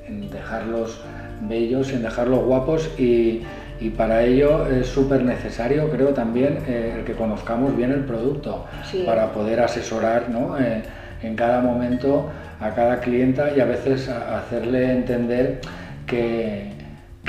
en, 0.08 0.30
dejarlos 0.30 1.00
bellos, 1.42 1.92
en 1.92 2.04
dejarlos 2.04 2.44
guapos 2.44 2.90
y, 3.00 3.44
para 3.90 4.24
ello 4.24 4.68
es 4.68 4.88
súper 4.88 5.24
necesario, 5.24 5.90
creo 5.90 6.10
también, 6.10 6.60
eh, 6.68 6.96
el 7.00 7.06
que 7.06 7.14
conozcamos 7.14 7.76
bien 7.76 7.92
el 7.92 8.06
producto 8.06 8.66
para 9.06 9.32
poder 9.32 9.60
asesorar 9.60 10.28
eh, 10.60 10.84
en 11.22 11.36
cada 11.36 11.62
momento 11.62 12.30
a 12.60 12.70
cada 12.72 13.00
clienta 13.00 13.52
y 13.56 13.60
a 13.60 13.66
veces 13.66 14.08
hacerle 14.10 14.92
entender 14.92 15.60
que, 16.06 16.72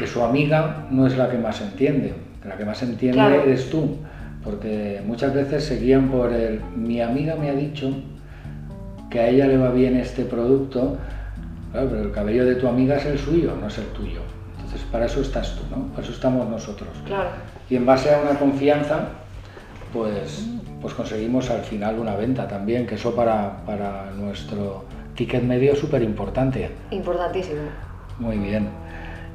su 0.06 0.22
amiga 0.22 0.86
no 0.90 1.06
es 1.06 1.16
la 1.16 1.30
que 1.30 1.38
más 1.38 1.60
entiende, 1.60 2.12
la 2.46 2.56
que 2.56 2.64
más 2.64 2.82
entiende 2.82 3.42
eres 3.42 3.70
tú, 3.70 3.96
porque 4.42 5.00
muchas 5.06 5.32
veces 5.32 5.64
se 5.64 5.78
guían 5.78 6.10
por 6.10 6.32
el 6.32 6.60
mi 6.76 7.00
amiga 7.00 7.36
me 7.36 7.48
ha 7.48 7.54
dicho 7.54 7.90
que 9.08 9.20
a 9.20 9.28
ella 9.28 9.46
le 9.46 9.56
va 9.56 9.70
bien 9.70 9.96
este 9.96 10.24
producto, 10.24 10.98
claro, 11.72 11.88
pero 11.88 12.02
el 12.02 12.10
cabello 12.12 12.44
de 12.44 12.56
tu 12.56 12.68
amiga 12.68 12.96
es 12.96 13.06
el 13.06 13.18
suyo, 13.18 13.56
no 13.58 13.68
es 13.68 13.78
el 13.78 13.86
tuyo. 13.86 14.20
Entonces, 14.74 14.90
para 14.90 15.06
eso 15.06 15.20
estás 15.20 15.54
tú, 15.54 15.62
¿no? 15.70 15.86
Para 15.92 16.02
eso 16.02 16.12
estamos 16.12 16.48
nosotros. 16.48 16.88
Claro. 17.06 17.28
Y 17.70 17.76
en 17.76 17.86
base 17.86 18.12
a 18.12 18.18
una 18.18 18.36
confianza, 18.36 19.06
pues, 19.92 20.48
pues 20.80 20.92
conseguimos 20.94 21.48
al 21.48 21.60
final 21.60 22.00
una 22.00 22.16
venta 22.16 22.48
también, 22.48 22.84
que 22.84 22.96
eso 22.96 23.14
para, 23.14 23.64
para 23.64 24.10
nuestro 24.10 24.84
ticket 25.14 25.44
medio 25.44 25.74
es 25.74 25.78
súper 25.78 26.02
importante. 26.02 26.72
Importantísimo. 26.90 27.60
Muy 28.18 28.36
bien. 28.38 28.68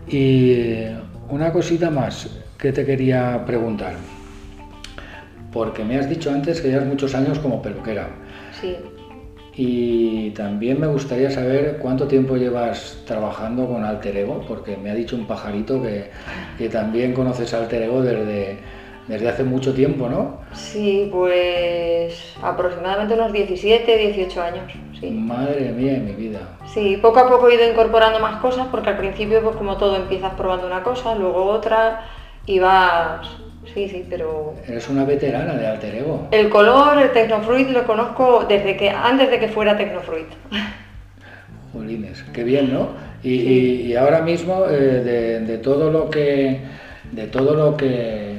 Y 0.09 0.87
una 1.29 1.53
cosita 1.53 1.89
más 1.89 2.27
que 2.57 2.73
te 2.73 2.85
quería 2.85 3.41
preguntar. 3.45 3.93
Porque 5.53 5.85
me 5.85 5.97
has 5.97 6.09
dicho 6.09 6.31
antes 6.31 6.59
que 6.59 6.67
llevas 6.67 6.85
muchos 6.85 7.15
años 7.15 7.39
como 7.39 7.61
peluquera. 7.61 8.09
Sí. 8.59 8.75
Y 9.55 10.31
también 10.31 10.79
me 10.79 10.87
gustaría 10.87 11.29
saber 11.31 11.79
cuánto 11.81 12.07
tiempo 12.07 12.37
llevas 12.37 13.03
trabajando 13.05 13.67
con 13.67 13.83
Alter 13.83 14.15
Ego, 14.17 14.45
porque 14.47 14.77
me 14.77 14.91
ha 14.91 14.95
dicho 14.95 15.15
un 15.15 15.27
pajarito 15.27 15.81
que, 15.81 16.11
que 16.57 16.69
también 16.69 17.13
conoces 17.13 17.53
Alter 17.53 17.83
Ego 17.83 18.01
desde, 18.01 18.59
desde 19.09 19.27
hace 19.27 19.43
mucho 19.43 19.73
tiempo, 19.73 20.07
¿no? 20.07 20.37
Sí, 20.53 21.09
pues 21.11 22.35
aproximadamente 22.43 23.15
unos 23.15 23.33
17, 23.33 23.97
18 23.97 24.41
años. 24.41 24.71
Sí. 24.99 25.09
Madre 25.09 25.71
mía 25.71 25.99
mi 25.99 26.13
vida. 26.13 26.39
Sí, 26.67 26.99
poco 27.01 27.19
a 27.19 27.27
poco 27.27 27.49
he 27.49 27.55
ido 27.55 27.69
incorporando 27.69 28.19
más 28.19 28.39
cosas 28.39 28.67
porque 28.69 28.89
al 28.89 28.97
principio, 28.97 29.41
pues 29.41 29.55
como 29.55 29.77
todo, 29.77 29.95
empiezas 29.95 30.35
probando 30.35 30.67
una 30.67 30.83
cosa, 30.83 31.15
luego 31.15 31.45
otra 31.45 32.01
y 32.45 32.59
vas 32.59 33.27
Sí, 33.73 33.87
sí, 33.87 34.05
pero... 34.09 34.55
Eres 34.67 34.89
una 34.89 35.05
veterana 35.05 35.53
de 35.55 35.67
Alter 35.67 35.95
Ego. 35.95 36.27
El 36.31 36.49
color, 36.49 36.97
el 36.97 37.11
Tecnofruit, 37.11 37.69
lo 37.69 37.85
conozco 37.85 38.45
desde 38.47 38.75
que 38.77 38.89
antes 38.89 39.29
de 39.29 39.39
que 39.39 39.47
fuera 39.47 39.77
Tecnofruit. 39.77 40.27
Jolines, 41.73 42.23
qué 42.33 42.43
bien, 42.43 42.73
¿no? 42.73 42.89
Y, 43.21 43.93
ahora 43.95 44.21
mismo, 44.21 44.65
eh, 44.69 45.41
de, 45.45 45.57
todo 45.57 45.91
lo 45.91 46.09
que, 46.09 46.61
de 47.11 47.27
todo 47.27 47.53
lo 47.53 47.75
que 47.75 48.37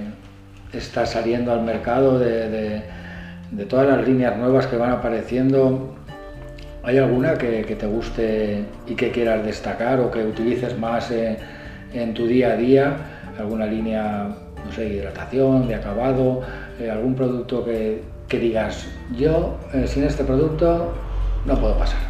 está 0.73 1.07
saliendo 1.07 1.53
al 1.53 1.63
mercado, 1.63 2.19
de, 2.19 2.83
todas 3.69 3.87
las 3.87 4.07
líneas 4.07 4.37
nuevas 4.37 4.67
que 4.67 4.77
van 4.77 4.91
apareciendo, 4.91 5.95
¿hay 6.83 6.99
alguna 6.99 7.35
que, 7.35 7.63
te 7.63 7.87
guste 7.87 8.65
y 8.87 8.95
que 8.95 9.11
quieras 9.11 9.45
destacar 9.45 10.01
o 10.01 10.11
que 10.11 10.25
utilices 10.25 10.77
más 10.79 11.13
en 11.13 12.15
tu 12.15 12.27
día 12.27 12.53
a 12.53 12.57
día? 12.57 12.97
¿Alguna 13.39 13.67
línea 13.67 14.29
no 14.65 14.73
sé, 14.73 14.87
hidratación, 14.89 15.69
de 15.69 15.75
acabado, 15.75 16.43
eh, 16.79 16.91
algún 16.91 17.15
producto 17.15 17.65
que, 17.65 18.03
digas, 18.29 18.89
yo 19.17 19.59
eh, 19.75 19.87
sin 19.87 20.05
este 20.05 20.25
producto 20.25 20.93
no 21.45 21.59
puedo 21.59 21.77
pasar. 21.77 22.01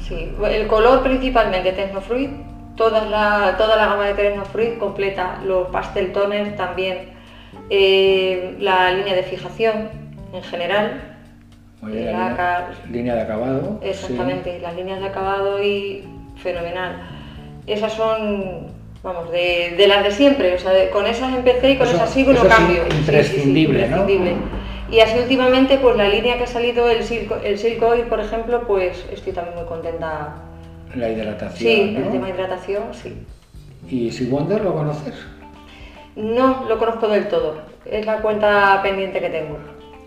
Sí, 0.00 0.32
el 0.50 0.66
color 0.66 1.02
principalmente 1.02 1.72
Tecnofruit, 1.72 2.30
toda 2.76 3.04
la, 3.04 3.56
toda 3.58 3.76
la 3.76 3.86
gama 3.86 4.06
de 4.06 4.14
Tecnofruit 4.14 4.78
completa, 4.78 5.40
los 5.44 5.68
pastel 5.68 6.12
toner 6.12 6.56
también, 6.56 7.10
eh, 7.70 8.56
la 8.60 8.92
línea 8.92 9.14
de 9.14 9.22
fijación 9.22 9.88
en 10.32 10.42
general. 10.42 11.16
la 11.82 12.68
línea, 12.90 13.14
de 13.14 13.22
acabado. 13.22 13.80
Exactamente, 13.82 14.58
las 14.60 14.74
líneas 14.76 15.00
de 15.00 15.06
acabado 15.06 15.62
y 15.62 16.04
fenomenal. 16.36 17.02
Esas 17.66 17.92
son 17.92 18.77
vamos, 19.08 19.30
de, 19.30 19.74
de, 19.76 19.86
las 19.88 20.04
de 20.04 20.10
siempre, 20.10 20.54
o 20.54 20.58
sea, 20.58 20.90
con 20.90 21.06
esas 21.06 21.34
empecé 21.34 21.70
y 21.72 21.78
con 21.78 21.88
esas 21.88 22.10
sigo 22.10 22.32
no 22.32 22.42
cambio. 22.46 22.82
imprescindible, 22.90 23.88
¿no? 23.88 24.06
Y 24.90 25.00
así 25.00 25.18
últimamente, 25.18 25.78
pues 25.78 25.96
la 25.96 26.08
línea 26.08 26.38
que 26.38 26.44
ha 26.44 26.46
salido, 26.46 26.88
el 26.88 27.02
Silk, 27.02 27.44
el 27.44 27.58
Silk 27.58 27.82
Oil, 27.82 28.04
por 28.04 28.20
ejemplo, 28.20 28.66
pues 28.66 29.04
estoy 29.12 29.32
también 29.32 29.56
muy 29.56 29.66
contenta. 29.66 30.36
La 30.94 31.10
hidratación, 31.10 31.58
Sí, 31.58 31.94
el 31.96 32.10
tema 32.10 32.26
de 32.28 32.32
hidratación, 32.34 32.82
sí. 32.94 33.14
¿Y 33.88 34.10
si 34.10 34.26
Wonder 34.26 34.62
lo 34.62 34.74
conoces? 34.74 35.14
No, 36.16 36.64
lo 36.68 36.78
conozco 36.78 37.08
del 37.08 37.28
todo. 37.28 37.56
Es 37.84 38.06
la 38.06 38.18
cuenta 38.22 38.80
pendiente 38.82 39.20
que 39.20 39.28
tengo. 39.28 39.58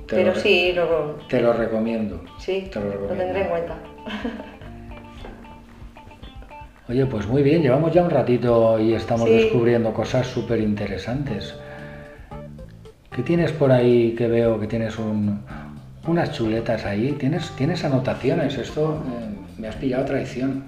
Pero 0.08 0.36
sí, 0.36 0.74
lo... 0.74 1.18
Te 1.30 1.42
lo 1.42 1.54
recomiendo. 1.54 2.22
Sí, 2.40 2.68
te 2.74 2.80
lo, 2.80 2.88
recomiendo. 2.88 3.14
lo 3.14 3.22
tendré 3.22 3.42
en 3.42 3.48
cuenta. 3.50 3.76
Oye, 6.92 7.06
pues 7.06 7.26
muy 7.26 7.42
bien, 7.42 7.62
llevamos 7.62 7.94
ya 7.94 8.04
un 8.04 8.10
ratito 8.10 8.78
y 8.78 8.94
estamos 8.94 9.30
descubriendo 9.30 9.94
cosas 9.94 10.28
súper 10.28 10.60
interesantes. 10.60 11.56
¿Qué 13.16 13.22
tienes 13.22 13.54
por 13.54 13.72
ahí 13.72 14.14
que 14.14 14.28
veo 14.28 14.60
que 14.60 14.68
tienes 14.68 14.96
unas 16.06 16.32
chuletas 16.34 16.86
ahí? 16.86 17.14
¿Tienes, 17.14 17.50
tienes 17.52 17.86
anotaciones? 17.86 18.58
Esto 18.58 19.02
eh, 19.08 19.30
me 19.58 19.70
has 19.70 19.78
pillado 19.78 20.04
traición. 20.04 20.66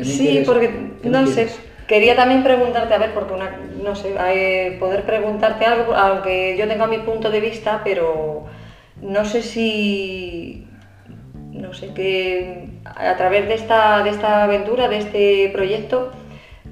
sí, 0.00 0.42
porque 0.46 0.70
no 1.04 1.26
sé. 1.26 1.48
Quería 1.86 2.16
también 2.16 2.42
preguntarte, 2.42 2.94
a 2.94 2.98
ver, 2.98 3.12
porque 3.12 3.34
una, 3.34 3.50
no 3.82 3.94
sé, 3.94 4.14
eh, 4.18 4.78
poder 4.80 5.04
preguntarte 5.04 5.66
algo, 5.66 5.94
aunque 5.94 6.56
yo 6.58 6.66
tenga 6.66 6.86
mi 6.86 7.00
punto 7.00 7.30
de 7.30 7.40
vista, 7.40 7.82
pero 7.84 8.46
no 9.02 9.26
sé 9.26 9.42
si 9.42 10.66
no 11.52 11.72
sé, 11.74 11.92
que 11.92 12.75
a 12.94 13.16
través 13.16 13.48
de 13.48 13.54
esta, 13.54 14.02
de 14.02 14.10
esta 14.10 14.44
aventura, 14.44 14.88
de 14.88 14.98
este 14.98 15.50
proyecto, 15.52 16.12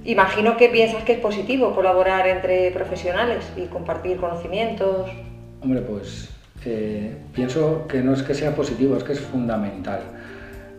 imagino 0.05 0.57
que 0.57 0.69
piensas 0.69 1.03
que 1.05 1.13
es 1.13 1.19
positivo 1.19 1.75
colaborar 1.75 2.27
entre 2.27 2.71
profesionales 2.71 3.45
y 3.57 3.67
compartir 3.67 4.19
conocimientos. 4.19 5.11
Hombre, 5.63 5.81
pues 5.81 6.31
eh, 6.65 7.15
pienso 7.33 7.87
que 7.89 8.03
no 8.03 8.13
es 8.13 8.23
que 8.23 8.35
sea 8.35 8.55
positivo, 8.55 8.97
es 8.97 9.05
que 9.05 9.13
es 9.13 9.21
fundamental. 9.21 10.01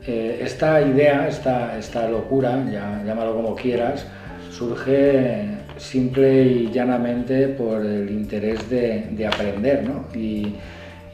Eh, 0.05 0.39
esta 0.41 0.81
idea, 0.81 1.27
esta, 1.27 1.77
esta 1.77 2.07
locura, 2.07 2.63
ya, 2.71 3.01
llámalo 3.05 3.35
como 3.35 3.55
quieras, 3.55 4.05
surge 4.51 5.47
simple 5.77 6.43
y 6.43 6.71
llanamente 6.71 7.47
por 7.47 7.85
el 7.85 8.09
interés 8.09 8.69
de, 8.69 9.07
de 9.11 9.27
aprender, 9.27 9.83
¿no? 9.83 10.05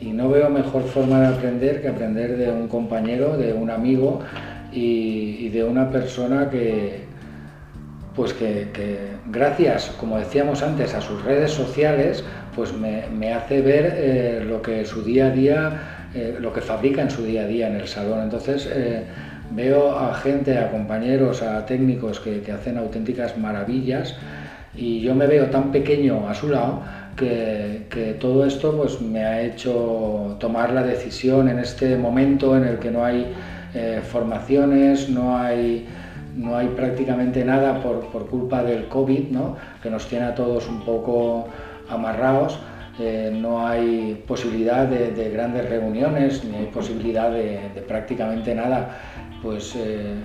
Y 0.02 0.12
no 0.12 0.30
veo 0.30 0.50
mejor 0.50 0.84
forma 0.84 1.22
de 1.22 1.28
aprender 1.28 1.82
que 1.82 1.88
aprender 1.88 2.36
de 2.36 2.52
un 2.52 2.68
compañero, 2.68 3.38
de 3.38 3.54
un 3.54 3.70
amigo 3.70 4.20
y, 4.72 5.50
de 5.50 5.64
una 5.64 5.92
persona 5.92 6.50
que, 6.50 7.02
pues 8.16 8.34
que, 8.34 8.68
gracias, 9.28 9.94
como 10.00 10.18
decíamos 10.18 10.64
antes, 10.64 10.96
a 10.96 11.02
sus 11.02 11.24
redes 11.24 11.52
sociales, 11.52 12.24
pues 12.56 12.74
me, 12.74 13.34
hace 13.34 13.62
ver 13.62 13.94
eh, 13.96 14.44
lo 14.46 14.62
que 14.62 14.86
su 14.86 15.04
día 15.04 15.28
a 15.28 15.30
día, 15.30 16.08
eh, 16.16 16.38
lo 16.40 16.52
que 16.52 16.62
fabrica 16.62 17.02
en 17.04 17.12
su 17.12 17.24
día 17.24 17.44
a 17.44 17.48
día 17.48 17.68
en 17.68 17.76
el 17.76 17.88
salón. 17.88 18.24
Entonces 18.24 18.68
eh, 18.74 19.04
veo 19.52 19.98
a 19.98 20.14
gente, 20.16 20.58
a 20.58 20.72
compañeros, 20.72 21.44
a 21.44 21.66
técnicos 21.66 22.20
que, 22.20 22.52
hacen 22.52 22.78
auténticas 22.78 23.38
maravillas 23.38 24.16
y 24.74 25.02
yo 25.02 25.14
me 25.14 25.28
veo 25.28 25.48
tan 25.48 25.72
pequeño 25.72 26.28
a 26.30 26.34
su 26.34 26.50
lado 26.50 26.82
que, 27.22 28.18
todo 28.20 28.46
esto 28.46 28.76
pues 28.76 29.00
me 29.02 29.24
ha 29.24 29.42
hecho 29.42 30.36
tomar 30.40 30.72
la 30.72 30.84
decisión 30.84 31.48
en 31.48 31.60
este 31.60 31.96
momento 31.96 32.58
en 32.58 32.66
el 32.66 32.80
que 32.80 32.92
no 32.92 33.06
hay 33.06 33.34
formaciones, 34.12 35.10
no 35.10 35.38
hay 35.38 35.88
no 36.36 36.56
hay 36.56 36.68
prácticamente 36.70 37.44
nada 37.44 37.82
por, 37.82 38.10
culpa 38.28 38.64
del 38.64 38.88
COVID, 38.88 39.30
¿no? 39.32 39.58
que 39.82 39.90
nos 39.90 40.08
tiene 40.08 40.26
a 40.26 40.36
todos 40.36 40.68
un 40.68 40.82
poco 40.82 41.48
amarrados. 41.90 42.60
Eh, 43.00 43.32
no 43.34 43.66
hay 43.68 44.24
posibilidad 44.28 44.86
de, 44.86 45.30
grandes 45.32 45.70
reuniones, 45.70 46.44
ni 46.44 46.56
hay 46.58 46.66
posibilidad 46.68 47.32
de, 47.32 47.84
prácticamente 47.88 48.54
nada. 48.54 48.98
Pues 49.42 49.76
eh, 49.76 50.16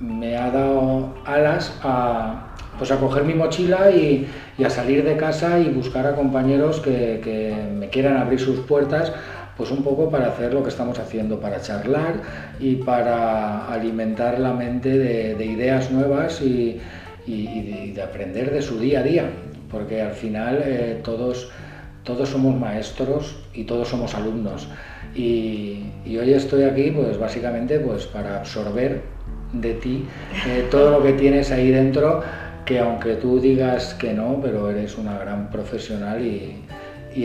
me 0.00 0.36
ha 0.36 0.50
dado 0.50 1.14
alas 1.24 1.78
a, 1.82 2.53
pues 2.78 2.90
a 2.90 2.98
coger 2.98 3.24
mi 3.24 3.34
mochila 3.34 3.90
y, 3.90 4.26
a 4.64 4.70
salir 4.70 5.04
de 5.04 5.16
casa 5.16 5.58
y 5.58 5.68
buscar 5.68 6.06
a 6.06 6.14
compañeros 6.14 6.80
que, 6.80 7.20
que 7.22 7.54
me 7.76 7.88
quieran 7.88 8.16
abrir 8.16 8.40
sus 8.40 8.60
puertas 8.60 9.12
pues 9.56 9.70
un 9.70 9.82
poco 9.82 10.10
para 10.10 10.28
hacer 10.28 10.52
lo 10.52 10.62
que 10.62 10.68
estamos 10.68 10.98
haciendo, 10.98 11.40
para 11.40 11.60
charlar 11.60 12.14
y 12.58 12.76
para 12.76 13.72
alimentar 13.72 14.38
la 14.40 14.52
mente 14.52 14.98
de, 14.98 15.44
ideas 15.44 15.90
nuevas 15.90 16.40
y, 16.40 16.80
de, 17.26 18.02
aprender 18.02 18.50
de 18.50 18.62
su 18.62 18.78
día 18.78 19.00
a 19.00 19.02
día, 19.02 19.30
porque 19.70 20.02
al 20.02 20.12
final 20.12 20.62
eh, 20.64 21.00
todos, 21.04 21.50
todos 22.02 22.28
somos 22.28 22.58
maestros 22.58 23.36
y 23.54 23.64
todos 23.64 23.88
somos 23.88 24.14
alumnos. 24.14 24.68
Y, 25.14 25.84
hoy 26.06 26.32
estoy 26.32 26.64
aquí 26.64 26.90
pues 26.90 27.18
básicamente 27.18 27.78
pues 27.78 28.06
para 28.06 28.38
absorber 28.38 29.02
de 29.52 29.74
ti 29.74 30.04
eh, 30.46 30.66
todo 30.70 30.90
lo 30.90 31.02
que 31.02 31.12
tienes 31.12 31.50
ahí 31.52 31.70
dentro, 31.70 32.22
que 32.64 32.78
aunque 32.78 33.16
tú 33.16 33.40
digas 33.40 33.94
que 33.94 34.12
no, 34.12 34.40
pero 34.40 34.70
eres 34.70 34.96
una 34.96 35.18
gran 35.18 35.50
profesional 35.50 36.24
y, 36.24 36.64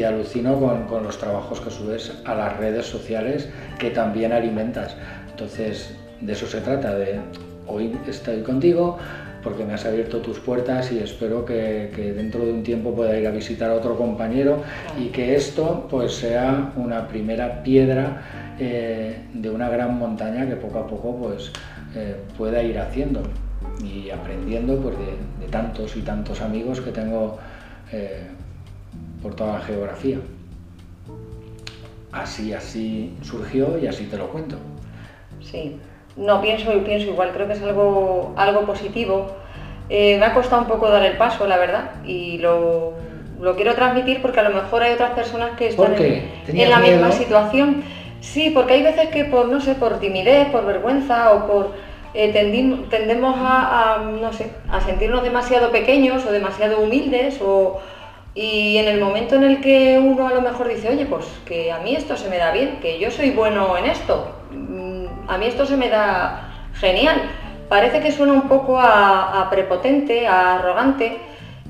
alucino 0.04 0.60
con, 0.88 1.04
los 1.04 1.18
trabajos 1.18 1.62
que 1.62 1.72
subes 1.72 2.14
a 2.26 2.36
las 2.36 2.58
redes 2.58 2.86
sociales 2.86 3.50
que 3.80 3.90
también 3.90 4.32
alimentas. 4.32 4.96
Entonces, 5.32 5.96
de 6.22 6.34
eso 6.34 6.46
se 6.46 6.62
trata, 6.62 6.96
de 6.96 7.20
hoy 7.66 7.98
estoy 8.08 8.42
contigo 8.44 9.00
porque 9.44 9.64
me 9.64 9.74
has 9.74 9.86
abierto 9.86 10.20
tus 10.20 10.40
puertas 10.40 10.92
y 10.92 11.00
espero 11.00 11.44
que, 11.44 11.90
dentro 12.16 12.46
de 12.46 12.52
un 12.52 12.64
tiempo 12.64 12.94
pueda 12.94 13.18
ir 13.18 13.26
a 13.26 13.32
visitar 13.32 13.72
a 13.72 13.74
otro 13.74 13.98
compañero 13.98 14.62
y 15.00 15.08
que 15.08 15.36
esto 15.36 15.88
pues 15.90 16.14
sea 16.14 16.74
una 16.76 17.08
primera 17.08 17.64
piedra 17.64 18.56
eh, 18.60 19.18
de 19.34 19.50
una 19.50 19.70
gran 19.70 19.98
montaña 19.98 20.48
que 20.48 20.56
poco 20.56 20.80
a 20.80 20.88
poco 20.88 21.16
pues 21.16 21.52
eh, 21.96 22.16
pueda 22.38 22.62
ir 22.62 22.78
haciendo 22.78 23.24
y 23.84 24.10
aprendiendo 24.10 24.78
pues 24.78 24.96
de, 24.98 25.48
tantos 25.48 25.96
y 25.96 26.02
tantos 26.02 26.42
amigos 26.42 26.82
que 26.82 26.92
tengo 26.92 27.38
eh, 27.92 28.28
por 29.22 29.36
toda 29.36 29.54
la 29.54 29.60
geografía. 29.62 30.20
Así, 32.12 32.54
así 32.54 33.14
surgió 33.22 33.78
y 33.78 33.88
así 33.88 34.06
te 34.06 34.18
lo 34.18 34.30
cuento. 34.30 34.58
Sí, 35.42 35.78
no 36.16 36.42
pienso 36.42 36.74
y 36.76 36.80
pienso 36.82 37.08
igual, 37.08 37.32
creo 37.34 37.48
que 37.48 37.54
es 37.54 37.62
algo, 37.62 38.34
algo 38.36 38.66
positivo. 38.66 39.28
Eh, 39.90 40.18
me 40.20 40.26
ha 40.26 40.34
costado 40.34 40.62
un 40.62 40.68
poco 40.68 40.90
dar 40.90 41.04
el 41.04 41.18
paso, 41.18 41.48
la 41.48 41.58
verdad, 41.58 41.92
y 42.06 42.38
lo, 42.40 42.94
quiero 43.56 43.74
transmitir 43.74 44.22
porque 44.22 44.40
a 44.40 44.44
lo 44.44 44.54
mejor 44.54 44.84
hay 44.84 44.94
otras 44.94 45.12
personas 45.12 45.52
que 45.58 45.68
están 45.68 45.96
en, 45.98 46.70
la 46.70 46.80
misma 46.80 47.12
situación. 47.12 47.84
Sí, 48.22 48.52
porque 48.54 48.74
hay 48.74 48.84
veces 48.84 49.10
que 49.10 49.26
por, 49.26 49.48
no 49.48 49.62
sé, 49.62 49.76
por 49.76 50.00
timidez, 50.00 50.50
por 50.50 50.66
vergüenza 50.66 51.34
o 51.34 51.48
por... 51.48 51.89
Eh, 52.14 52.32
tendemos 52.90 53.36
a, 53.38 54.02
no 54.20 54.34
sé, 54.34 54.52
a 54.68 54.82
sentirnos 54.82 55.22
demasiado 55.22 55.72
pequeños 55.72 56.26
o 56.26 56.32
demasiado 56.32 56.80
humildes 56.80 57.40
o, 57.42 57.80
y 58.34 58.78
en 58.78 58.88
el 58.88 59.00
momento 59.00 59.36
en 59.36 59.44
el 59.44 59.62
que 59.62 60.00
uno 60.00 60.28
a 60.28 60.34
lo 60.34 60.42
mejor 60.42 60.68
dice, 60.68 60.90
oye, 60.90 61.06
pues 61.06 61.26
que 61.46 61.72
a 61.72 61.80
mí 61.80 61.96
esto 61.96 62.18
se 62.18 62.30
me 62.30 62.38
da 62.38 62.52
bien, 62.52 62.80
que 62.82 62.98
yo 63.00 63.12
soy 63.12 63.30
bueno 63.30 63.78
en 63.78 63.86
esto, 63.86 64.34
mm, 64.52 65.30
a 65.30 65.38
mí 65.38 65.46
esto 65.46 65.68
se 65.68 65.78
me 65.78 65.90
da 65.90 66.68
genial, 66.74 67.22
parece 67.70 68.00
que 68.00 68.12
suena 68.12 68.34
un 68.34 68.48
poco 68.48 68.80
a, 68.80 69.48
prepotente, 69.52 70.28
a 70.28 70.56
arrogante 70.56 71.18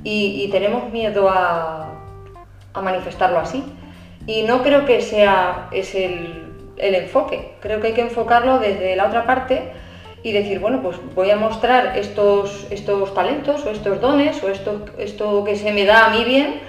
y, 0.04 0.48
tenemos 0.52 0.90
miedo 0.92 1.30
a, 1.30 1.86
manifestarlo 2.82 3.40
así. 3.40 3.62
Y 4.26 4.44
no 4.44 4.64
creo 4.64 4.86
que 4.86 5.02
sea 5.02 5.68
el, 5.74 6.54
el 6.78 6.96
enfoque, 6.96 7.56
creo 7.60 7.82
que 7.82 7.88
hay 7.88 7.94
que 7.94 8.02
enfocarlo 8.02 8.60
desde 8.60 8.96
la 8.96 9.08
otra 9.08 9.26
parte 9.26 9.74
y 10.24 10.32
decir, 10.32 10.60
bueno, 10.60 10.82
pues 10.82 10.98
voy 11.16 11.32
a 11.32 11.38
mostrar 11.38 11.98
estos, 11.98 12.68
estos 12.70 13.14
talentos 13.14 13.66
o 13.66 13.70
estos 13.70 14.02
dones 14.02 14.44
o 14.44 14.50
esto, 14.50 14.86
esto 14.98 15.44
que 15.44 15.56
se 15.56 15.72
me 15.72 15.86
da 15.86 16.08
a 16.08 16.10
mí 16.10 16.26
bien 16.26 16.60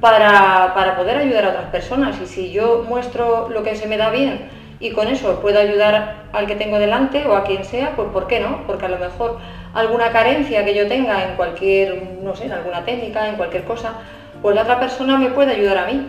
para, 0.00 0.94
poder 0.96 1.18
ayudar 1.18 1.44
a 1.44 1.48
otras 1.50 1.70
personas. 1.70 2.20
Y 2.20 2.26
si 2.26 2.50
yo 2.50 2.84
muestro 2.88 3.48
lo 3.50 3.62
que 3.62 3.76
se 3.76 3.86
me 3.86 3.96
da 3.96 4.10
bien 4.10 4.48
y 4.80 4.90
con 4.90 5.08
eso 5.08 5.40
puedo 5.40 5.58
ayudar 5.58 6.24
al 6.32 6.46
que 6.46 6.56
tengo 6.56 6.78
delante 6.78 7.26
o 7.26 7.34
a 7.34 7.44
quien 7.44 7.64
sea, 7.64 7.94
pues 7.96 8.08
¿por 8.08 8.26
qué 8.26 8.40
no? 8.40 8.66
Porque 8.66 8.86
a 8.86 8.88
lo 8.88 8.98
mejor 8.98 9.38
alguna 9.74 10.10
carencia 10.10 10.64
que 10.64 10.74
yo 10.74 10.88
tenga 10.88 11.28
en 11.28 11.36
cualquier, 11.36 12.02
no 12.22 12.34
sé, 12.34 12.46
en 12.46 12.52
alguna 12.52 12.84
técnica, 12.84 13.28
en 13.28 13.36
cualquier 13.36 13.64
cosa, 13.64 13.94
pues 14.42 14.54
la 14.54 14.62
otra 14.62 14.78
persona 14.78 15.16
me 15.18 15.30
puede 15.30 15.52
ayudar 15.52 15.78
a 15.78 15.86
mí. 15.86 16.06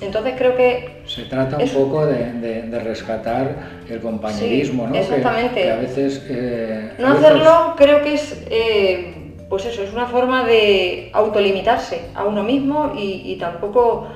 Entonces 0.00 0.34
creo 0.36 0.56
que... 0.56 1.02
Se 1.06 1.22
trata 1.22 1.56
un 1.56 1.68
poco 1.70 2.06
de, 2.06 2.80
rescatar 2.82 3.56
el 3.88 4.00
compañerismo, 4.00 4.86
¿no? 4.86 4.94
Exactamente. 4.94 5.70
a 5.70 5.76
veces... 5.76 6.24
Eh, 6.28 6.92
no 6.98 7.08
hacerlo 7.08 7.74
creo 7.76 8.02
que 8.02 8.14
es... 8.14 8.44
Eh, 8.50 9.14
pues 9.48 9.64
eso, 9.64 9.82
es 9.82 9.92
una 9.92 10.06
forma 10.06 10.44
de 10.44 11.10
autolimitarse 11.12 12.00
a 12.14 12.24
uno 12.24 12.42
mismo 12.42 12.94
y, 12.98 13.36
tampoco 13.36 14.08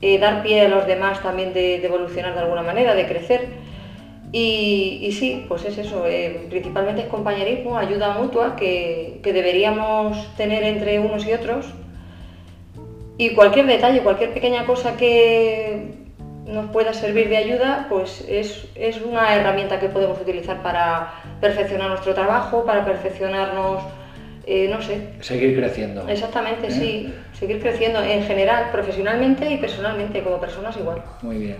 eh, 0.00 0.18
dar 0.18 0.42
pie 0.42 0.62
a 0.62 0.68
los 0.68 0.84
demás 0.86 1.22
también 1.22 1.54
de, 1.54 1.76
evolucionar 1.76 2.34
de 2.34 2.40
alguna 2.40 2.62
manera, 2.62 2.94
de 2.94 3.06
crecer. 3.06 3.46
Y, 4.32 5.10
sí, 5.12 5.44
pues 5.46 5.64
es 5.64 5.78
eso, 5.78 6.06
principalmente 6.50 7.02
es 7.02 7.06
compañerismo, 7.06 7.78
ayuda 7.78 8.18
mutua 8.18 8.56
que 8.56 9.20
deberíamos 9.22 10.34
tener 10.36 10.64
entre 10.64 10.98
unos 10.98 11.24
y 11.24 11.32
otros 11.32 11.66
y 13.16 13.34
cualquier 13.34 13.66
detalle, 13.66 14.00
cualquier 14.00 14.34
pequeña 14.34 14.66
cosa 14.66 14.96
que 14.96 16.04
nos 16.46 16.70
pueda 16.70 16.92
servir 16.92 17.28
de 17.28 17.36
ayuda, 17.36 17.86
pues 17.88 18.24
es, 18.28 18.66
una 19.04 19.34
herramienta 19.34 19.78
que 19.80 19.88
podemos 19.88 20.20
utilizar 20.20 20.62
para 20.62 21.14
perfeccionar 21.40 21.90
nuestro 21.90 22.14
trabajo, 22.14 22.64
para 22.64 22.84
perfeccionarnos, 22.84 23.82
eh, 24.46 24.68
no 24.70 24.82
sé. 24.82 25.08
Seguir 25.20 25.56
creciendo. 25.56 26.06
Exactamente, 26.08 26.68
¿Eh? 26.68 26.70
sí. 26.70 27.14
Seguir 27.32 27.60
creciendo 27.60 28.02
en 28.02 28.22
general, 28.24 28.70
profesionalmente 28.72 29.50
y 29.50 29.58
personalmente, 29.58 30.22
como 30.22 30.40
personas 30.40 30.76
igual. 30.76 31.02
Muy 31.22 31.38
bien. 31.38 31.56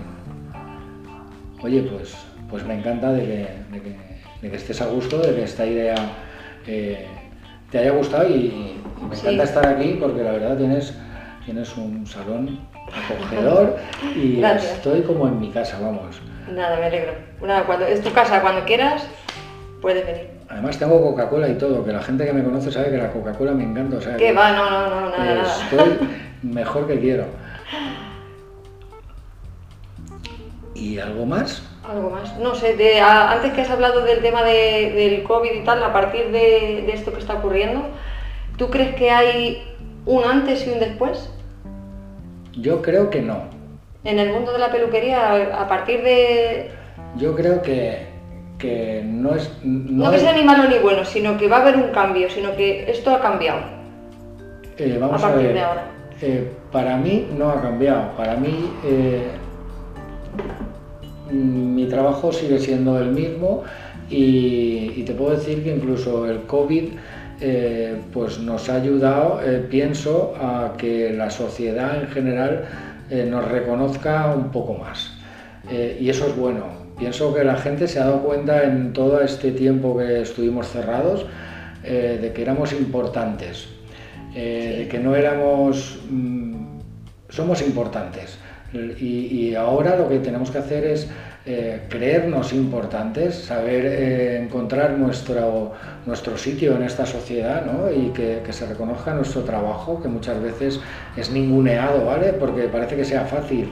Oye, 1.62 1.82
pues, 1.82 2.14
pues 2.50 2.64
me 2.64 2.74
encanta 2.74 3.12
de 3.12 3.48
que, 4.42 4.56
estés 4.56 4.82
a 4.82 4.86
gusto, 4.86 5.18
de 5.18 5.34
que 5.34 5.44
esta 5.44 5.64
idea 5.64 5.94
eh, 6.66 7.06
te 7.70 7.78
haya 7.78 7.92
gustado 7.92 8.28
y, 8.28 8.80
me 9.08 9.16
encanta 9.16 9.44
estar 9.44 9.66
aquí 9.66 9.96
porque 10.00 10.22
la 10.22 10.32
verdad 10.32 10.56
tienes 10.56 10.94
tienes 11.44 11.76
un 11.76 12.06
salón 12.06 12.60
acogedor 12.92 13.76
y 14.14 14.42
estoy 14.44 15.02
como 15.02 15.28
en 15.28 15.40
mi 15.40 15.50
casa, 15.50 15.78
vamos. 15.80 16.20
Nada, 16.50 16.76
me 16.78 16.86
alegro. 16.86 17.12
cuando, 17.66 17.86
es 17.86 18.02
tu 18.02 18.12
casa, 18.12 18.40
cuando 18.40 18.64
quieras, 18.64 19.06
puedes 19.80 20.04
venir. 20.06 20.30
Además 20.48 20.78
tengo 20.78 21.00
Coca-Cola 21.00 21.48
y 21.48 21.54
todo, 21.54 21.84
que 21.84 21.92
la 21.92 22.02
gente 22.02 22.24
que 22.24 22.32
me 22.32 22.44
conoce 22.44 22.70
sabe 22.70 22.90
que 22.90 22.98
la 22.98 23.10
Coca-Cola 23.10 23.52
me 23.52 23.64
encanta. 23.64 23.96
O 23.96 24.00
sea, 24.00 24.16
que 24.16 24.32
va, 24.32 24.52
no, 24.52 24.70
no, 24.70 24.90
no, 24.90 25.10
nada, 25.10 25.34
nada. 25.34 25.64
Estoy 25.64 25.98
mejor 26.42 26.86
que 26.86 27.00
quiero. 27.00 27.24
¿Y 30.74 30.98
algo 30.98 31.24
más? 31.24 31.62
Algo 31.88 32.10
más. 32.10 32.38
No 32.38 32.54
sé, 32.54 32.76
de, 32.76 33.00
antes 33.00 33.52
que 33.52 33.62
has 33.62 33.70
hablado 33.70 34.02
del 34.02 34.20
tema 34.20 34.42
de, 34.42 34.92
del 34.94 35.22
COVID 35.22 35.52
y 35.52 35.64
tal, 35.64 35.82
a 35.82 35.92
partir 35.92 36.26
de, 36.26 36.84
de 36.86 36.92
esto 36.92 37.12
que 37.12 37.20
está 37.20 37.34
ocurriendo, 37.34 37.88
¿tú 38.56 38.70
crees 38.70 38.94
que 38.96 39.10
hay 39.10 39.73
un 40.06 40.24
antes 40.24 40.66
y 40.66 40.70
un 40.70 40.80
después? 40.80 41.30
Yo 42.52 42.82
creo 42.82 43.10
que 43.10 43.22
no. 43.22 43.42
En 44.04 44.18
el 44.18 44.32
mundo 44.32 44.52
de 44.52 44.58
la 44.58 44.70
peluquería, 44.70 45.60
a 45.60 45.68
partir 45.68 46.02
de... 46.02 46.70
Yo 47.16 47.34
creo 47.34 47.62
que, 47.62 48.06
que 48.58 49.02
no 49.04 49.34
es... 49.34 49.50
No, 49.62 50.10
que 50.10 50.18
sea 50.18 50.34
ni 50.34 50.44
malo 50.44 50.68
ni 50.68 50.78
bueno, 50.78 51.04
sino 51.04 51.38
que 51.38 51.48
va 51.48 51.58
a 51.58 51.60
haber 51.62 51.76
un 51.76 51.90
cambio, 51.90 52.28
sino 52.28 52.54
que 52.54 52.90
esto 52.90 53.10
ha 53.14 53.20
cambiado. 53.20 53.60
Eh, 54.76 54.98
vamos 55.00 55.22
a, 55.22 55.28
partir 55.28 55.54
de 55.54 55.60
ahora. 55.60 55.84
Eh, 56.20 56.50
para 56.70 56.96
mí 56.96 57.28
no 57.36 57.50
ha 57.50 57.62
cambiado. 57.62 58.10
Para 58.16 58.36
mí 58.36 58.70
eh, 58.84 59.30
mi 61.30 61.86
trabajo 61.86 62.32
sigue 62.32 62.58
siendo 62.58 62.98
el 62.98 63.10
mismo 63.10 63.62
y, 64.10 64.92
y, 64.96 65.02
te 65.04 65.14
puedo 65.14 65.30
decir 65.30 65.64
que 65.64 65.74
incluso 65.74 66.28
el 66.28 66.42
COVID 66.42 66.92
eh, 67.46 68.00
pues 68.10 68.38
nos 68.38 68.70
ha 68.70 68.76
ayudado, 68.76 69.38
eh, 69.44 69.62
pienso, 69.68 70.34
a 70.40 70.72
que 70.78 71.12
la 71.12 71.28
sociedad 71.28 72.00
en 72.00 72.08
general 72.08 72.64
eh, 73.10 73.26
nos 73.30 73.46
reconozca 73.46 74.34
un 74.34 74.50
poco 74.50 74.72
más. 74.72 75.12
y 75.70 76.08
eso 76.08 76.26
es 76.26 76.36
bueno. 76.36 76.64
Pienso 76.98 77.34
que 77.34 77.44
la 77.44 77.56
gente 77.56 77.86
se 77.86 78.00
ha 78.00 78.06
dado 78.06 78.22
cuenta 78.22 78.64
en 78.64 78.94
todo 78.94 79.20
este 79.20 79.52
tiempo 79.52 79.98
que 79.98 80.22
estuvimos 80.22 80.68
cerrados 80.68 81.26
de 81.82 82.32
que 82.34 82.42
éramos 82.42 82.72
importantes, 82.72 83.68
de 84.34 84.88
que 84.90 84.98
no 84.98 85.14
éramos... 85.14 85.98
Mm, 86.08 86.78
somos 87.28 87.60
importantes. 87.60 88.38
y 88.72 89.54
ahora 89.54 89.96
lo 89.96 90.08
que 90.08 90.18
tenemos 90.18 90.50
que 90.50 90.58
hacer 90.58 90.84
es 90.84 91.08
eh, 91.46 91.82
creernos 91.90 92.54
importantes, 92.54 93.34
saber 93.34 93.84
eh, 93.84 94.42
encontrar 94.42 94.92
nuestro, 94.92 95.74
nuestro 96.06 96.38
sitio 96.38 96.74
en 96.74 96.84
esta 96.84 97.04
sociedad 97.04 97.66
y 97.94 98.08
que, 98.12 98.40
se 98.48 98.64
reconozca 98.64 99.12
nuestro 99.12 99.42
trabajo, 99.42 100.00
que 100.00 100.08
muchas 100.08 100.40
veces 100.40 100.80
es 101.14 101.30
ninguneado, 101.30 102.06
¿vale? 102.06 102.32
Porque 102.32 102.62
parece 102.68 102.96
que 102.96 103.04
sea 103.04 103.26
fácil. 103.26 103.68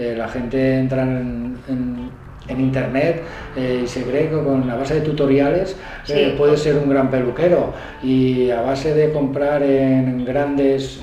Eh, 0.00 0.16
la 0.18 0.26
gente 0.26 0.80
entra 0.80 1.02
en, 1.02 2.10
internet 2.48 3.22
y 3.56 3.86
se 3.86 4.02
cree 4.02 4.28
que 4.28 4.42
con 4.42 4.66
la 4.66 4.74
base 4.74 4.94
de 4.94 5.00
tutoriales 5.02 5.76
puede 6.36 6.56
ser 6.56 6.76
un 6.76 6.90
gran 6.90 7.08
peluquero 7.08 7.72
y 8.02 8.50
a 8.50 8.60
base 8.60 8.92
de 8.94 9.12
comprar 9.12 9.62
en 9.62 10.24
grandes 10.24 11.00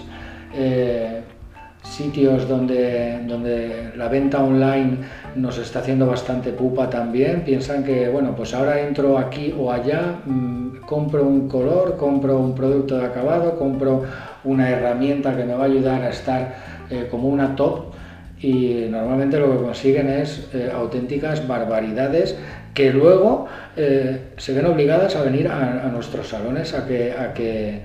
sitios 1.82 2.48
donde, 2.48 3.20
donde 3.26 3.92
la 3.96 4.08
venta 4.10 4.44
online 4.44 4.98
nos 5.36 5.58
está 5.58 5.80
haciendo 5.80 6.08
bastante 6.08 6.52
pupa 6.52 6.90
también, 6.90 7.44
piensan 7.44 7.84
que, 7.84 8.10
bueno, 8.10 8.36
pues 8.36 8.54
ahora 8.54 8.82
entro 8.82 9.18
aquí 9.18 9.54
o 9.58 9.72
allá, 9.72 10.20
mm, 10.26 10.82
compro 10.86 11.24
un 11.24 11.48
color, 11.48 11.98
compro 11.98 12.40
un 12.40 12.56
producto 12.56 12.98
de 12.98 13.06
acabado, 13.06 13.58
compro 13.58 14.04
una 14.44 14.70
herramienta 14.70 15.36
que 15.36 15.44
me 15.44 15.54
va 15.54 15.64
a 15.64 15.68
ayudar 15.68 16.02
a 16.02 16.10
estar 16.10 16.56
eh, 16.90 17.08
como 17.10 17.30
una 17.30 17.56
top. 17.56 17.94
Y 18.42 18.88
normalmente 18.90 19.38
lo 19.38 19.52
que 19.52 19.66
consiguen 19.66 20.10
es 20.10 20.50
eh, 20.54 20.72
auténticas 20.74 21.46
barbaridades 21.46 22.38
que 22.74 22.94
luego 22.94 23.48
eh, 23.76 24.32
se 24.38 24.54
ven 24.54 24.66
obligadas 24.66 25.16
a 25.16 25.24
venir 25.24 25.50
a, 25.50 25.86
a, 25.86 25.88
nuestros 25.90 26.30
salones 26.30 26.74
a 26.74 26.88
que, 26.88 27.12
a 27.12 27.34
que 27.34 27.82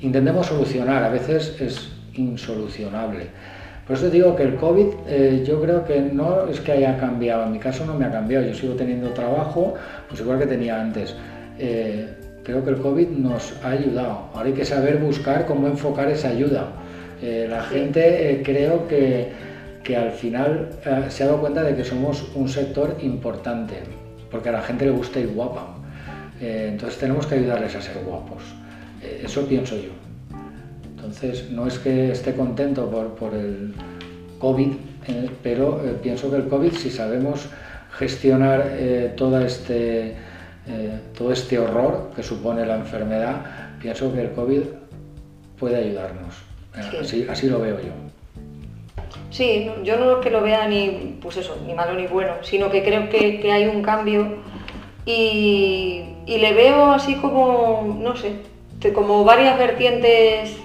intentemos 0.00 0.46
solucionar, 0.46 1.04
a 1.04 1.10
veces 1.10 1.60
es 1.60 1.92
insolucionable. 2.14 3.26
Por 3.88 3.96
eso 3.96 4.10
digo 4.10 4.36
que 4.36 4.42
el 4.42 4.56
COVID 4.56 4.86
eh, 5.06 5.44
yo 5.46 5.62
creo 5.62 5.82
que 5.82 5.98
no 5.98 6.46
es 6.46 6.60
que 6.60 6.72
haya 6.72 6.98
cambiado, 6.98 7.44
en 7.44 7.52
mi 7.52 7.58
caso 7.58 7.86
no 7.86 7.94
me 7.94 8.04
ha 8.04 8.12
cambiado, 8.12 8.44
yo 8.44 8.52
sigo 8.52 8.74
teniendo 8.74 9.08
trabajo, 9.14 9.76
pues 10.06 10.20
igual 10.20 10.38
que 10.38 10.46
tenía 10.46 10.78
antes. 10.78 11.14
Eh, 11.58 12.06
creo 12.44 12.62
que 12.62 12.70
el 12.70 12.76
COVID 12.76 13.08
nos 13.08 13.54
ha 13.64 13.70
ayudado, 13.70 14.28
ahora 14.34 14.48
hay 14.48 14.52
que 14.52 14.66
saber 14.66 14.98
buscar 14.98 15.46
cómo 15.46 15.68
enfocar 15.68 16.10
esa 16.10 16.28
ayuda. 16.28 16.68
Eh, 17.22 17.46
la 17.48 17.62
gente 17.62 18.42
creo 18.44 18.86
que, 18.86 19.32
que, 19.82 19.96
al 19.96 20.10
final 20.10 20.68
se 21.08 21.22
ha 21.22 21.26
dado 21.26 21.40
cuenta 21.40 21.62
de 21.62 21.74
que 21.74 21.82
somos 21.82 22.30
un 22.34 22.46
sector 22.46 22.94
importante, 23.00 23.76
porque 24.30 24.50
a 24.50 24.52
la 24.52 24.60
gente 24.60 24.84
le 24.84 24.90
gusta 24.90 25.18
ir 25.18 25.28
guapa. 25.28 25.78
entonces 26.38 26.98
tenemos 26.98 27.26
que 27.26 27.36
ayudarles 27.36 27.74
a 27.74 27.80
ser 27.80 28.04
guapos. 28.04 28.42
eso 29.24 29.46
pienso 29.46 29.76
yo. 29.76 30.07
Entonces, 31.08 31.50
no 31.50 31.66
es 31.66 31.78
que 31.78 32.10
esté 32.10 32.34
contento 32.34 32.90
por, 33.18 33.32
el 33.32 33.72
COVID, 34.38 34.72
eh, 35.06 35.30
pero 35.42 35.80
eh, 35.82 35.96
pienso 36.02 36.30
que 36.30 36.36
el 36.36 36.48
COVID, 36.48 36.72
si 36.72 36.90
sabemos 36.90 37.48
gestionar 37.92 38.62
eh, 38.72 39.14
todo, 39.16 39.40
este, 39.40 40.16
todo 41.16 41.32
este 41.32 41.58
horror 41.58 42.10
que 42.14 42.22
supone 42.22 42.66
la 42.66 42.76
enfermedad, 42.76 43.36
pienso 43.80 44.12
que 44.12 44.20
el 44.20 44.32
COVID 44.32 44.60
puede 45.58 45.76
ayudarnos. 45.76 46.34
Así, 47.30 47.48
lo 47.48 47.60
veo 47.60 47.80
yo. 47.80 47.92
Sí, 49.30 49.70
yo 49.84 49.96
no 49.96 50.18
es 50.18 50.18
que 50.18 50.30
lo 50.30 50.42
vea 50.42 50.68
ni, 50.68 51.18
pues 51.22 51.38
eso, 51.38 51.56
ni 51.66 51.72
malo 51.72 51.98
ni 51.98 52.06
bueno, 52.06 52.34
sino 52.42 52.70
que 52.70 52.82
creo 52.82 53.08
que, 53.08 53.50
hay 53.50 53.64
un 53.64 53.80
cambio 53.80 54.42
y, 55.06 56.04
y, 56.26 56.36
le 56.36 56.52
veo 56.52 56.92
así 56.92 57.14
como, 57.14 57.98
no 57.98 58.14
sé, 58.14 58.34
como 58.92 59.24
varias 59.24 59.58
vertientes 59.58 60.58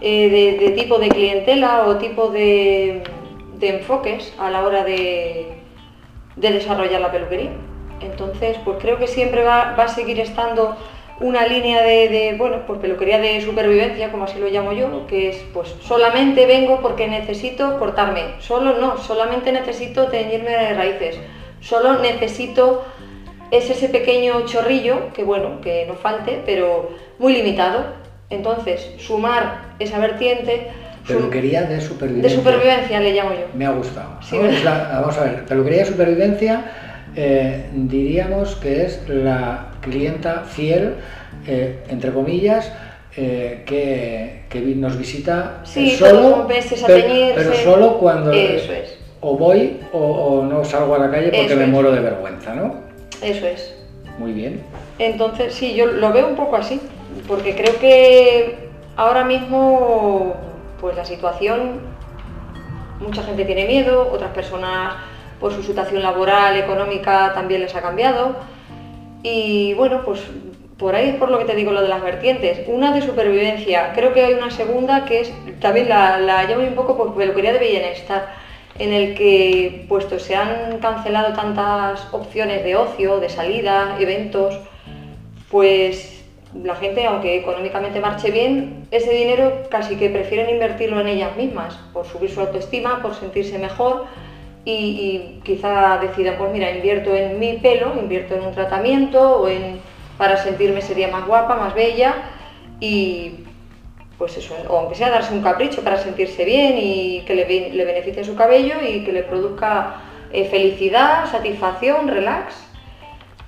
eh, 0.00 0.56
de, 0.58 0.70
tipo 0.70 0.98
de 0.98 1.08
clientela 1.08 1.84
o 1.86 1.96
tipo 1.96 2.28
de, 2.28 3.02
enfoques 3.60 4.32
a 4.38 4.50
la 4.50 4.64
hora 4.64 4.84
de, 4.84 5.46
desarrollar 6.36 7.00
la 7.00 7.12
peluquería. 7.12 7.50
Entonces, 8.00 8.56
pues 8.64 8.78
creo 8.80 8.98
que 8.98 9.06
siempre 9.06 9.44
va, 9.44 9.74
a 9.74 9.88
seguir 9.88 10.20
estando 10.20 10.76
una 11.20 11.46
línea 11.46 11.82
de, 11.82 12.34
bueno, 12.38 12.62
pues 12.66 12.80
peluquería 12.80 13.18
de 13.18 13.42
supervivencia, 13.42 14.10
como 14.10 14.24
así 14.24 14.38
lo 14.38 14.48
llamo 14.48 14.72
yo, 14.72 15.06
que 15.06 15.28
es 15.28 15.44
pues 15.52 15.68
solamente 15.82 16.46
vengo 16.46 16.80
porque 16.80 17.08
necesito 17.08 17.78
cortarme, 17.78 18.22
solo 18.38 18.78
no, 18.78 18.96
solamente 18.96 19.52
necesito 19.52 20.06
teñirme 20.06 20.50
de 20.50 20.72
raíces, 20.72 21.20
solo 21.60 21.98
necesito 21.98 22.84
es 23.50 23.68
ese 23.68 23.90
pequeño 23.90 24.46
chorrillo, 24.46 25.12
que 25.12 25.24
bueno, 25.24 25.60
que 25.60 25.84
no 25.86 25.94
falte, 25.94 26.40
pero 26.46 26.90
muy 27.18 27.34
limitado, 27.34 27.84
entonces, 28.30 28.90
sumar 28.98 29.74
esa 29.78 29.98
vertiente... 29.98 30.68
Peluquería 31.06 31.62
de 31.62 31.80
supervivencia. 31.80 32.30
De 32.30 32.36
supervivencia 32.36 33.00
le 33.00 33.12
llamo 33.12 33.32
yo. 33.32 33.46
Me 33.54 33.66
ha 33.66 33.70
gustado. 33.70 34.20
vamos 34.92 35.18
a 35.18 35.24
ver, 35.24 35.44
peluquería 35.46 35.80
de 35.80 35.86
supervivencia 35.86 36.64
eh, 37.16 37.66
diríamos 37.72 38.54
que 38.56 38.84
es 38.84 39.08
la 39.08 39.72
clienta 39.80 40.44
fiel, 40.44 40.94
eh, 41.46 41.80
entre 41.88 42.12
comillas, 42.12 42.72
eh, 43.16 43.64
que, 43.66 44.60
nos 44.76 44.96
visita 44.96 45.60
sí, 45.64 45.90
solo, 45.90 46.46
veces 46.46 46.84
a 46.84 46.86
pero, 46.86 47.34
pero, 47.34 47.54
solo 47.54 47.98
cuando 47.98 48.30
o 49.22 49.36
voy 49.36 49.80
o, 49.92 50.46
no 50.48 50.64
salgo 50.64 50.94
a 50.94 50.98
la 50.98 51.10
calle 51.10 51.32
porque 51.36 51.56
me 51.56 51.66
muero 51.66 51.90
de 51.90 52.00
vergüenza, 52.00 52.54
¿no? 52.54 52.74
Eso 53.20 53.46
es. 53.46 53.74
Muy 54.18 54.32
bien. 54.32 54.62
Entonces, 54.98 55.54
sí, 55.54 55.74
yo 55.74 55.86
lo 55.86 56.12
veo 56.12 56.28
un 56.28 56.36
poco 56.36 56.56
así 56.56 56.80
porque 57.30 57.54
creo 57.54 57.78
que 57.78 58.58
ahora 58.96 59.22
mismo 59.22 60.34
pues 60.80 60.96
la 60.96 61.04
situación, 61.04 61.80
mucha 62.98 63.22
gente 63.22 63.44
tiene 63.44 63.66
miedo, 63.66 64.10
otras 64.12 64.32
personas 64.32 64.94
por 65.38 65.52
su 65.52 65.62
situación 65.62 66.02
laboral, 66.02 66.58
económica 66.58 67.32
también 67.32 67.60
les 67.60 67.74
ha 67.76 67.82
cambiado 67.82 68.34
y 69.22 69.74
bueno, 69.74 70.02
pues 70.04 70.20
por 70.76 70.96
ahí 70.96 71.10
es 71.10 71.14
por 71.16 71.30
lo 71.30 71.38
que 71.38 71.44
te 71.44 71.54
digo 71.54 71.70
lo 71.70 71.82
de 71.82 71.88
las 71.88 72.02
vertientes. 72.02 72.66
Una 72.66 72.90
de 72.90 73.00
supervivencia, 73.00 73.92
creo 73.94 74.12
que 74.12 74.24
hay 74.24 74.34
una 74.34 74.50
segunda 74.50 75.04
que 75.04 75.20
es, 75.20 75.32
también 75.60 75.88
la, 75.88 76.18
la 76.18 76.44
llamo 76.44 76.66
un 76.66 76.74
poco 76.74 76.96
por 76.96 77.14
peluquería 77.14 77.52
de 77.52 77.60
bienestar, 77.60 78.34
en 78.76 78.92
el 78.92 79.14
que 79.14 79.84
puesto 79.88 80.18
se 80.18 80.34
han 80.34 80.78
cancelado 80.80 81.32
tantas 81.34 82.08
opciones 82.12 82.64
de 82.64 82.74
ocio, 82.74 83.20
de 83.20 83.28
salida, 83.28 83.98
eventos, 84.00 84.58
pues 85.48 86.19
la 86.54 86.74
gente, 86.74 87.06
aunque 87.06 87.36
económicamente 87.36 88.00
marche 88.00 88.30
bien, 88.30 88.86
ese 88.90 89.12
dinero 89.12 89.62
casi 89.70 89.96
que 89.96 90.10
prefieren 90.10 90.50
invertirlo 90.50 91.00
en 91.00 91.08
ellas 91.08 91.36
mismas, 91.36 91.76
por 91.92 92.06
subir 92.06 92.30
su 92.30 92.40
autoestima, 92.40 93.00
por 93.02 93.14
sentirse 93.14 93.58
mejor 93.58 94.06
y, 94.64 95.40
quizá 95.44 95.98
decidan, 95.98 96.36
pues 96.36 96.50
mira, 96.52 96.70
invierto 96.70 97.14
en 97.14 97.38
mi 97.38 97.54
pelo, 97.54 97.94
invierto 97.98 98.34
en 98.34 98.42
un 98.42 98.52
tratamiento 98.52 99.40
o 99.40 99.48
en, 99.48 99.80
para 100.18 100.36
sentirme 100.36 100.82
sería 100.82 101.08
más 101.08 101.26
guapa, 101.26 101.56
más 101.56 101.74
bella 101.74 102.14
y 102.80 103.44
pues 104.18 104.36
eso, 104.36 104.54
o 104.68 104.76
aunque 104.76 104.96
sea 104.96 105.08
darse 105.08 105.32
un 105.32 105.42
capricho 105.42 105.82
para 105.82 105.96
sentirse 105.96 106.44
bien 106.44 106.74
y 106.76 107.22
que 107.26 107.34
le, 107.34 107.70
le 107.70 107.84
beneficie 107.84 108.22
su 108.22 108.34
cabello 108.34 108.74
y 108.86 109.02
que 109.02 109.12
le 109.12 109.22
produzca 109.22 110.02
eh, 110.32 110.44
felicidad, 110.44 111.30
satisfacción, 111.30 112.08
relax 112.08 112.69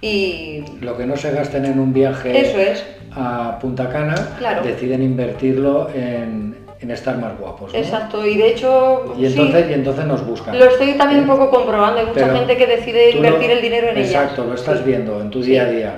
y... 0.03 0.65
Lo 0.81 0.97
que 0.97 1.07
no 1.07 1.17
se 1.17 1.31
gasten 1.31 1.65
en 1.65 1.79
un 1.79 1.93
viaje 1.93 2.75
a 3.13 3.59
Punta 3.61 3.89
Cana, 3.89 4.15
deciden 4.63 5.03
invertirlo 5.03 5.89
en, 5.95 6.61
estar 6.91 7.17
más 7.17 7.39
guapos. 7.39 7.73
Exacto, 7.73 8.27
y 8.27 8.37
de 8.37 8.49
hecho... 8.49 9.15
Y 9.17 9.27
entonces, 9.27 9.71
y 9.71 9.73
entonces 9.73 10.05
nos 10.05 10.27
buscan. 10.27 10.59
Lo 10.59 10.65
estoy 10.65 10.95
también 10.95 11.21
un 11.21 11.29
poco 11.29 11.49
comprobando, 11.49 12.01
hay 12.01 12.07
mucha 12.07 12.37
gente 12.37 12.57
que 12.57 12.67
decide 12.67 13.13
invertir 13.13 13.53
el 13.53 13.63
dinero 13.63 13.89
en 13.89 13.99
exacto, 13.99 14.43
Exacto, 14.43 14.45
lo 14.47 14.55
estás 14.55 14.85
viendo 14.85 15.21
en 15.21 15.31
tu 15.31 15.41
día 15.41 15.63
a 15.63 15.67
día. 15.67 15.95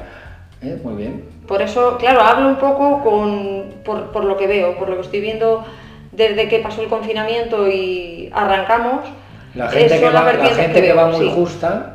¿Eh? 0.62 0.78
Muy 0.84 0.94
bien. 0.94 1.24
Por 1.48 1.62
eso, 1.62 1.96
claro, 1.98 2.20
hablo 2.20 2.48
un 2.48 2.56
poco 2.56 3.02
con, 3.02 3.72
por, 3.84 4.24
lo 4.24 4.36
que 4.36 4.46
veo, 4.46 4.76
por 4.78 4.90
lo 4.90 4.96
que 4.96 5.02
estoy 5.02 5.20
viendo 5.20 5.64
desde 6.12 6.48
que 6.48 6.58
pasó 6.58 6.82
el 6.82 6.88
confinamiento 6.88 7.66
y 7.68 8.30
arrancamos. 8.32 9.00
La 9.54 9.68
gente, 9.68 9.98
que 9.98 10.04
va, 10.04 10.32
la 10.32 10.46
gente 10.46 10.82
que, 10.82 10.92
va 10.92 11.06
muy 11.06 11.30
justa 11.30 11.93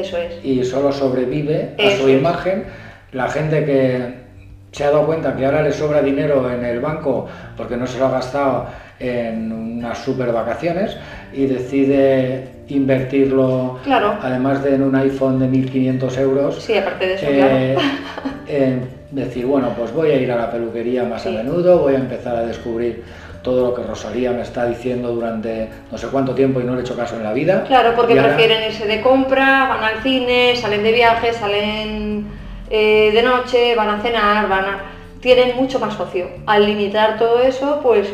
eso 0.00 0.18
es. 0.18 0.44
Y 0.44 0.64
solo 0.64 0.92
sobrevive 0.92 1.74
a 1.78 1.90
su 1.96 2.08
imagen. 2.08 2.64
La 3.12 3.28
gente 3.28 3.64
que 3.64 4.26
se 4.72 4.84
ha 4.84 4.90
dado 4.90 5.06
cuenta 5.06 5.34
que 5.36 5.46
ahora 5.46 5.62
le 5.62 5.72
sobra 5.72 6.02
dinero 6.02 6.50
en 6.50 6.64
el 6.64 6.80
banco 6.80 7.26
porque 7.56 7.76
no 7.76 7.86
se 7.86 7.98
lo 7.98 8.06
ha 8.06 8.10
gastado 8.10 8.66
en 8.98 9.52
unas 9.52 9.98
super 9.98 10.32
vacaciones 10.32 10.96
y 11.32 11.46
decide 11.46 12.48
invertirlo, 12.68 13.78
claro. 13.84 14.18
además 14.22 14.62
de 14.62 14.74
en 14.74 14.82
un 14.82 14.94
iPhone 14.96 15.38
de 15.38 15.46
1.500 15.46 16.18
euros, 16.18 16.62
sí, 16.62 16.76
aparte 16.76 17.06
de 17.06 17.14
eso, 17.14 17.26
eh, 17.28 17.76
en 18.48 18.88
decir, 19.10 19.46
bueno, 19.46 19.72
pues 19.76 19.92
voy 19.92 20.10
a 20.10 20.20
ir 20.20 20.30
a 20.32 20.36
la 20.36 20.50
peluquería 20.50 21.04
más 21.04 21.26
a 21.26 21.30
menudo, 21.30 21.78
voy 21.78 21.94
a 21.94 21.98
empezar 21.98 22.36
a 22.36 22.42
descubrir 22.42 23.04
todo 23.46 23.68
lo 23.68 23.74
que 23.74 23.84
Rosalía 23.84 24.32
me 24.32 24.42
está 24.42 24.66
diciendo 24.66 25.14
durante 25.14 25.68
no 25.92 25.96
sé 25.96 26.08
cuánto 26.08 26.34
tiempo 26.34 26.60
y 26.60 26.64
no 26.64 26.72
le 26.74 26.80
he 26.80 26.82
hecho 26.82 26.96
caso 26.96 27.14
en 27.14 27.22
la 27.22 27.32
vida. 27.32 27.62
Claro, 27.68 27.92
porque 27.94 28.16
prefieren 28.16 28.64
irse 28.64 28.88
de 28.88 29.00
compra, 29.00 29.68
van 29.68 29.84
al 29.84 30.02
cine, 30.02 30.56
salen 30.56 30.82
de 30.82 30.90
viaje, 30.90 31.32
salen 31.32 32.26
eh, 32.68 33.12
de 33.14 33.22
noche, 33.22 33.76
van 33.76 33.88
a 33.88 34.00
cenar, 34.02 34.48
van 34.48 34.64
a... 34.64 34.84
tienen 35.20 35.54
mucho 35.54 35.78
más 35.78 35.98
ocio. 36.00 36.28
Al 36.46 36.66
limitar 36.66 37.18
todo 37.20 37.40
eso, 37.40 37.78
pues 37.84 38.12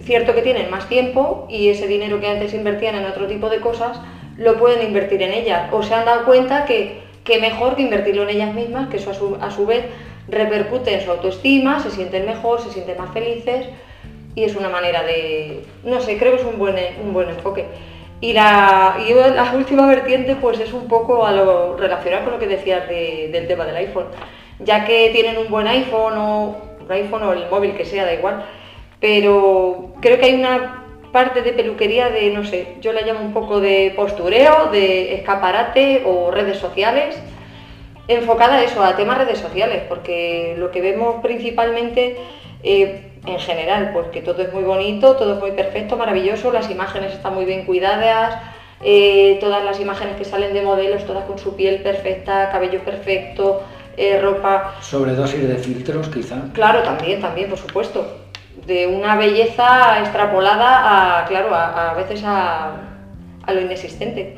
cierto 0.00 0.32
que 0.32 0.42
tienen 0.42 0.70
más 0.70 0.88
tiempo 0.88 1.48
y 1.50 1.70
ese 1.70 1.88
dinero 1.88 2.20
que 2.20 2.28
antes 2.28 2.54
invertían 2.54 2.94
en 2.94 3.06
otro 3.06 3.26
tipo 3.26 3.50
de 3.50 3.58
cosas, 3.58 3.98
lo 4.36 4.56
pueden 4.60 4.86
invertir 4.86 5.22
en 5.22 5.32
ellas. 5.32 5.72
O 5.72 5.82
se 5.82 5.92
han 5.92 6.04
dado 6.04 6.24
cuenta 6.24 6.66
que, 6.66 7.00
que 7.24 7.40
mejor 7.40 7.74
que 7.74 7.82
invertirlo 7.82 8.22
en 8.22 8.30
ellas 8.30 8.54
mismas, 8.54 8.88
que 8.90 8.98
eso 8.98 9.10
a 9.10 9.14
su, 9.14 9.36
a 9.40 9.50
su 9.50 9.66
vez 9.66 9.86
repercute 10.28 10.94
en 10.94 11.00
su 11.00 11.10
autoestima, 11.10 11.80
se 11.80 11.90
sienten 11.90 12.26
mejor, 12.26 12.60
se 12.60 12.70
sienten 12.70 12.96
más 12.96 13.10
felices 13.12 13.66
y 14.34 14.44
es 14.44 14.56
una 14.56 14.68
manera 14.68 15.02
de, 15.02 15.64
no 15.84 16.00
sé, 16.00 16.18
creo 16.18 16.32
que 16.32 16.42
es 16.42 16.46
un 16.46 16.58
buen, 16.58 16.76
un 17.02 17.12
buen 17.12 17.28
enfoque. 17.28 17.66
Y 18.20 18.32
la, 18.32 18.96
y 19.06 19.12
la 19.12 19.52
última 19.54 19.86
vertiente 19.86 20.36
pues 20.36 20.58
es 20.58 20.72
un 20.72 20.88
poco 20.88 21.26
a 21.26 21.32
lo 21.32 21.76
relacionado 21.76 22.24
con 22.24 22.32
lo 22.34 22.38
que 22.38 22.46
decías 22.46 22.88
del 22.88 23.46
tema 23.46 23.64
del 23.64 23.76
iPhone, 23.76 24.06
ya 24.60 24.84
que 24.84 25.10
tienen 25.10 25.36
un 25.36 25.50
buen 25.50 25.66
iPhone 25.66 26.16
o 26.16 26.56
un 26.80 26.92
iPhone 26.92 27.22
o 27.22 27.32
el 27.32 27.48
móvil 27.50 27.74
que 27.74 27.84
sea, 27.84 28.04
da 28.04 28.14
igual, 28.14 28.44
pero 29.00 29.92
creo 30.00 30.18
que 30.18 30.26
hay 30.26 30.34
una 30.34 30.84
parte 31.12 31.42
de 31.42 31.52
peluquería 31.52 32.08
de, 32.10 32.30
no 32.30 32.44
sé, 32.44 32.76
yo 32.80 32.92
la 32.92 33.02
llamo 33.02 33.20
un 33.20 33.32
poco 33.32 33.60
de 33.60 33.92
postureo, 33.94 34.70
de 34.72 35.14
escaparate 35.14 36.02
o 36.06 36.30
redes 36.30 36.58
sociales, 36.58 37.16
enfocada 38.08 38.56
a 38.56 38.64
eso, 38.64 38.82
a 38.82 38.96
temas 38.96 39.18
redes 39.18 39.38
sociales, 39.38 39.82
porque 39.88 40.54
lo 40.58 40.70
que 40.70 40.80
vemos 40.80 41.16
principalmente... 41.22 42.16
Eh, 42.62 43.10
en 43.26 43.38
general, 43.38 43.90
pues 43.92 44.08
que 44.08 44.20
todo 44.20 44.42
es 44.42 44.52
muy 44.52 44.62
bonito, 44.62 45.16
todo 45.16 45.34
es 45.34 45.40
muy 45.40 45.52
perfecto, 45.52 45.96
maravilloso, 45.96 46.52
las 46.52 46.70
imágenes 46.70 47.12
están 47.12 47.34
muy 47.34 47.44
bien 47.44 47.64
cuidadas, 47.64 48.38
eh, 48.82 49.38
todas 49.40 49.64
las 49.64 49.80
imágenes 49.80 50.16
que 50.16 50.24
salen 50.24 50.52
de 50.52 50.62
modelos, 50.62 51.04
todas 51.04 51.24
con 51.24 51.38
su 51.38 51.56
piel 51.56 51.82
perfecta, 51.82 52.50
cabello 52.50 52.80
perfecto, 52.80 53.62
eh, 53.96 54.20
ropa... 54.20 54.74
Sobredosis 54.80 55.48
de 55.48 55.56
filtros 55.56 56.08
quizá. 56.08 56.36
Claro, 56.52 56.82
también, 56.82 57.20
también, 57.20 57.48
por 57.48 57.58
supuesto. 57.58 58.18
De 58.66 58.86
una 58.86 59.16
belleza 59.16 60.00
extrapolada 60.00 61.20
a, 61.20 61.24
claro, 61.26 61.54
a, 61.54 61.94
veces 61.94 62.22
a, 62.24 62.72
a 63.42 63.52
lo 63.52 63.60
inexistente. 63.60 64.36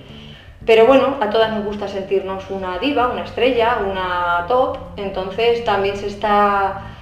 Pero 0.64 0.86
bueno, 0.86 1.16
a 1.20 1.30
todas 1.30 1.52
nos 1.52 1.64
gusta 1.64 1.86
sentirnos 1.86 2.50
una 2.50 2.78
diva, 2.78 3.08
una 3.08 3.22
estrella, 3.22 3.78
una 3.88 4.46
top, 4.48 4.78
entonces 4.96 5.64
también 5.64 5.96
se 5.96 6.08
está 6.08 6.95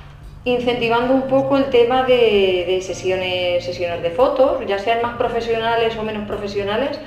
incentivando 0.44 1.14
un 1.14 1.22
poco 1.22 1.56
el 1.56 1.64
tema 1.66 2.04
de, 2.04 2.78
sesiones, 2.82 3.64
sesiones 3.64 4.02
de 4.02 4.10
fotos, 4.10 4.58
ya 4.66 4.78
sean 4.78 5.00
más 5.02 5.16
profesionales 5.16 5.96
o 5.96 6.02
menos 6.02 6.26
profesionales, 6.26 6.98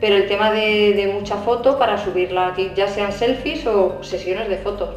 pero 0.00 0.16
el 0.16 0.26
tema 0.26 0.50
de, 0.50 1.10
mucha 1.12 1.36
foto 1.36 1.78
para 1.78 1.98
subirla, 1.98 2.54
ya 2.74 2.88
sean 2.88 3.12
selfies 3.12 3.66
o 3.66 4.02
sesiones 4.02 4.48
de 4.48 4.56
fotos. 4.56 4.88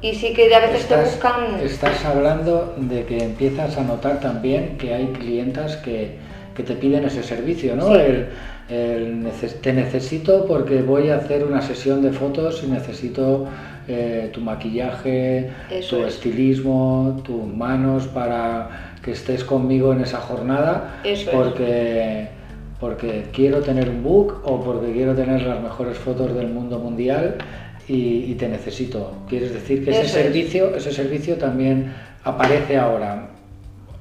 Y 0.00 0.14
sí 0.14 0.32
que 0.32 0.52
a 0.54 0.60
veces 0.60 0.86
te 0.86 0.96
buscan... 0.96 1.60
Estás 1.62 2.04
hablando 2.04 2.74
de 2.76 3.04
que 3.04 3.18
empiezas 3.18 3.76
a 3.78 3.82
notar 3.82 4.20
también 4.20 4.76
que 4.78 4.94
hay 4.94 5.06
clientas 5.06 5.76
que, 5.76 6.16
te 6.54 6.74
piden 6.74 7.04
ese 7.04 7.22
servicio, 7.22 7.76
¿no? 7.76 7.92
te 8.66 9.72
necesito 9.72 10.44
porque 10.46 10.82
voy 10.82 11.10
a 11.10 11.18
hacer 11.18 11.44
una 11.44 11.62
sesión 11.62 12.02
de 12.02 12.10
fotos 12.10 12.64
y 12.64 12.66
necesito 12.66 13.46
eh, 13.90 14.28
tu 14.34 14.42
maquillaje, 14.42 15.48
tu 15.88 16.04
estilismo, 16.04 17.22
tus 17.24 17.46
manos 17.46 18.06
para 18.06 18.92
que 19.02 19.12
estés 19.12 19.44
conmigo 19.44 19.94
en 19.94 20.02
esa 20.02 20.20
jornada, 20.20 21.00
porque, 21.32 22.28
porque 22.78 23.24
quiero 23.32 23.60
tener 23.60 23.88
un 23.88 24.02
book 24.02 24.42
o 24.44 24.60
porque 24.60 24.92
quiero 24.92 25.14
tener 25.14 25.40
las 25.40 25.62
mejores 25.62 25.96
fotos 25.96 26.34
del 26.34 26.48
mundo 26.48 26.78
mundial 26.78 27.36
y, 27.88 28.34
te 28.34 28.46
necesito. 28.46 29.14
Quieres 29.26 29.54
decir 29.54 29.82
que 29.82 29.92
ese 29.92 30.06
servicio, 30.06 30.76
ese 30.76 30.92
servicio 30.92 31.36
también 31.36 31.94
aparece 32.24 32.76
ahora. 32.76 33.28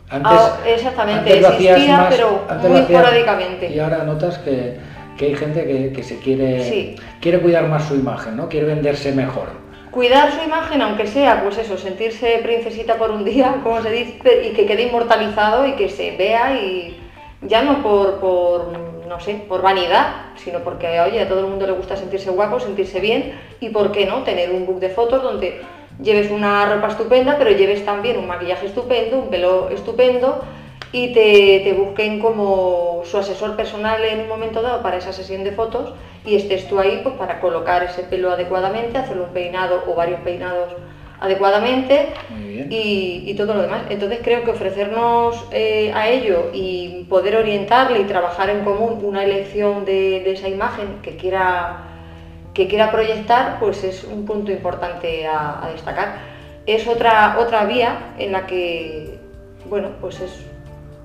Antes, 0.10 0.32
ah, 0.34 0.60
exactamente, 0.67 1.39
existía, 1.39 2.08
pero 2.10 2.43
muy 2.67 2.80
esporádicamente. 2.80 3.73
Y 3.73 3.80
ahora 3.80 4.04
notas 4.04 4.38
que, 4.39 4.76
que 5.17 5.28
hay 5.28 5.36
gente 5.36 5.65
que, 5.65 5.93
que 5.93 6.04
se 6.04 6.19
quiere, 6.19 6.97
quiere 7.21 7.39
cuidar 7.39 7.69
más 7.69 7.86
su 7.88 7.95
imagen, 7.95 8.36
¿no? 8.36 8.50
Quiere 8.50 8.65
venderse 8.65 9.13
mejor 9.13 9.57
cuidar 9.97 10.31
su 10.31 10.43
imagen, 10.43 10.79
aunque 10.83 11.07
sea, 11.07 11.41
pues 11.41 11.57
eso, 11.57 11.75
sentirse 11.75 12.39
princesita 12.43 12.99
por 12.99 13.10
un 13.10 13.25
día, 13.25 13.55
como 13.63 13.81
se 13.81 13.89
dice, 13.89 14.43
y 14.45 14.53
que 14.53 14.67
quede 14.67 14.83
inmortalizado 14.83 15.65
y 15.65 15.71
que 15.71 15.89
se 15.89 16.15
vea 16.15 16.53
y 16.62 16.95
ya 17.41 17.63
no 17.63 17.81
por, 17.81 18.19
por 18.19 18.77
no 19.07 19.19
sé, 19.19 19.33
por 19.49 19.63
vanidad, 19.63 20.27
sino 20.36 20.60
porque, 20.60 20.99
oye, 20.99 21.19
a 21.19 21.27
todo 21.27 21.39
el 21.39 21.47
mundo 21.47 21.65
le 21.65 21.71
gusta 21.71 21.97
sentirse 21.97 22.29
guapo, 22.29 22.60
sentirse 22.60 22.99
bien 22.99 23.39
y, 23.60 23.69
¿por 23.69 23.91
qué 23.91 24.05
no?, 24.05 24.21
tener 24.21 24.51
un 24.51 24.67
book 24.67 24.79
de 24.79 24.89
fotos 24.89 25.23
donde 25.23 25.62
lleves 25.99 26.29
una 26.29 26.71
ropa 26.71 26.89
estupenda, 26.89 27.39
pero 27.39 27.49
lleves 27.49 27.83
también 27.83 28.19
un 28.19 28.27
maquillaje 28.27 28.67
estupendo, 28.67 29.17
un 29.17 29.29
pelo 29.31 29.69
estupendo 29.71 30.43
y 30.91 31.13
te, 31.13 31.73
busquen 31.73 32.19
como 32.19 33.02
su 33.06 33.17
asesor 33.17 33.56
personal 33.56 34.04
en 34.04 34.21
un 34.21 34.28
momento 34.28 34.62
dado 34.62 34.82
para 34.82 34.97
esa 34.97 35.12
sesión 35.12 35.43
de 35.43 35.52
fotos 35.52 35.93
y 36.26 36.36
estés 36.36 36.67
tú 36.67 36.80
ahí 36.80 37.02
pues, 37.04 37.15
para 37.15 37.39
colocar 37.39 37.84
ese 37.84 38.04
pelo 38.04 38.32
adecuadamente, 38.32 38.97
hacer 38.97 39.19
un 39.19 39.30
peinado 39.30 39.84
o 39.88 39.95
varios 39.95 40.19
peinados 40.21 40.73
adecuadamente 41.19 42.10
y, 42.69 43.34
todo 43.36 43.54
lo 43.54 43.62
demás. 43.62 43.84
Entonces 43.89 44.19
creo 44.23 44.43
que 44.43 44.52
ofrecernos 44.52 45.45
eh, 45.52 45.91
a 45.93 46.10
ello 46.10 46.50
y 46.54 47.06
poder 47.10 47.36
orientarle 47.36 48.00
y 48.00 48.04
trabajar 48.06 48.50
en 48.50 48.63
común 48.63 49.00
una 49.04 49.23
elección 49.23 49.86
de, 49.86 50.30
esa 50.32 50.47
imagen 50.47 51.00
que 51.02 51.17
quiera, 51.17 51.84
que 52.54 52.67
quiera 52.67 52.91
proyectar, 52.91 53.60
pues 53.60 53.84
es 53.84 54.04
un 54.04 54.26
punto 54.26 54.52
importante 54.52 55.28
a, 55.28 55.65
a 55.65 55.71
destacar. 55.71 56.19
Es 56.65 56.88
otra, 56.88 57.38
otra 57.39 57.65
vía 57.65 58.13
en 58.17 58.32
la 58.32 58.45
que, 58.45 59.17
bueno, 59.69 59.89
pues 60.02 60.19
es 60.19 60.45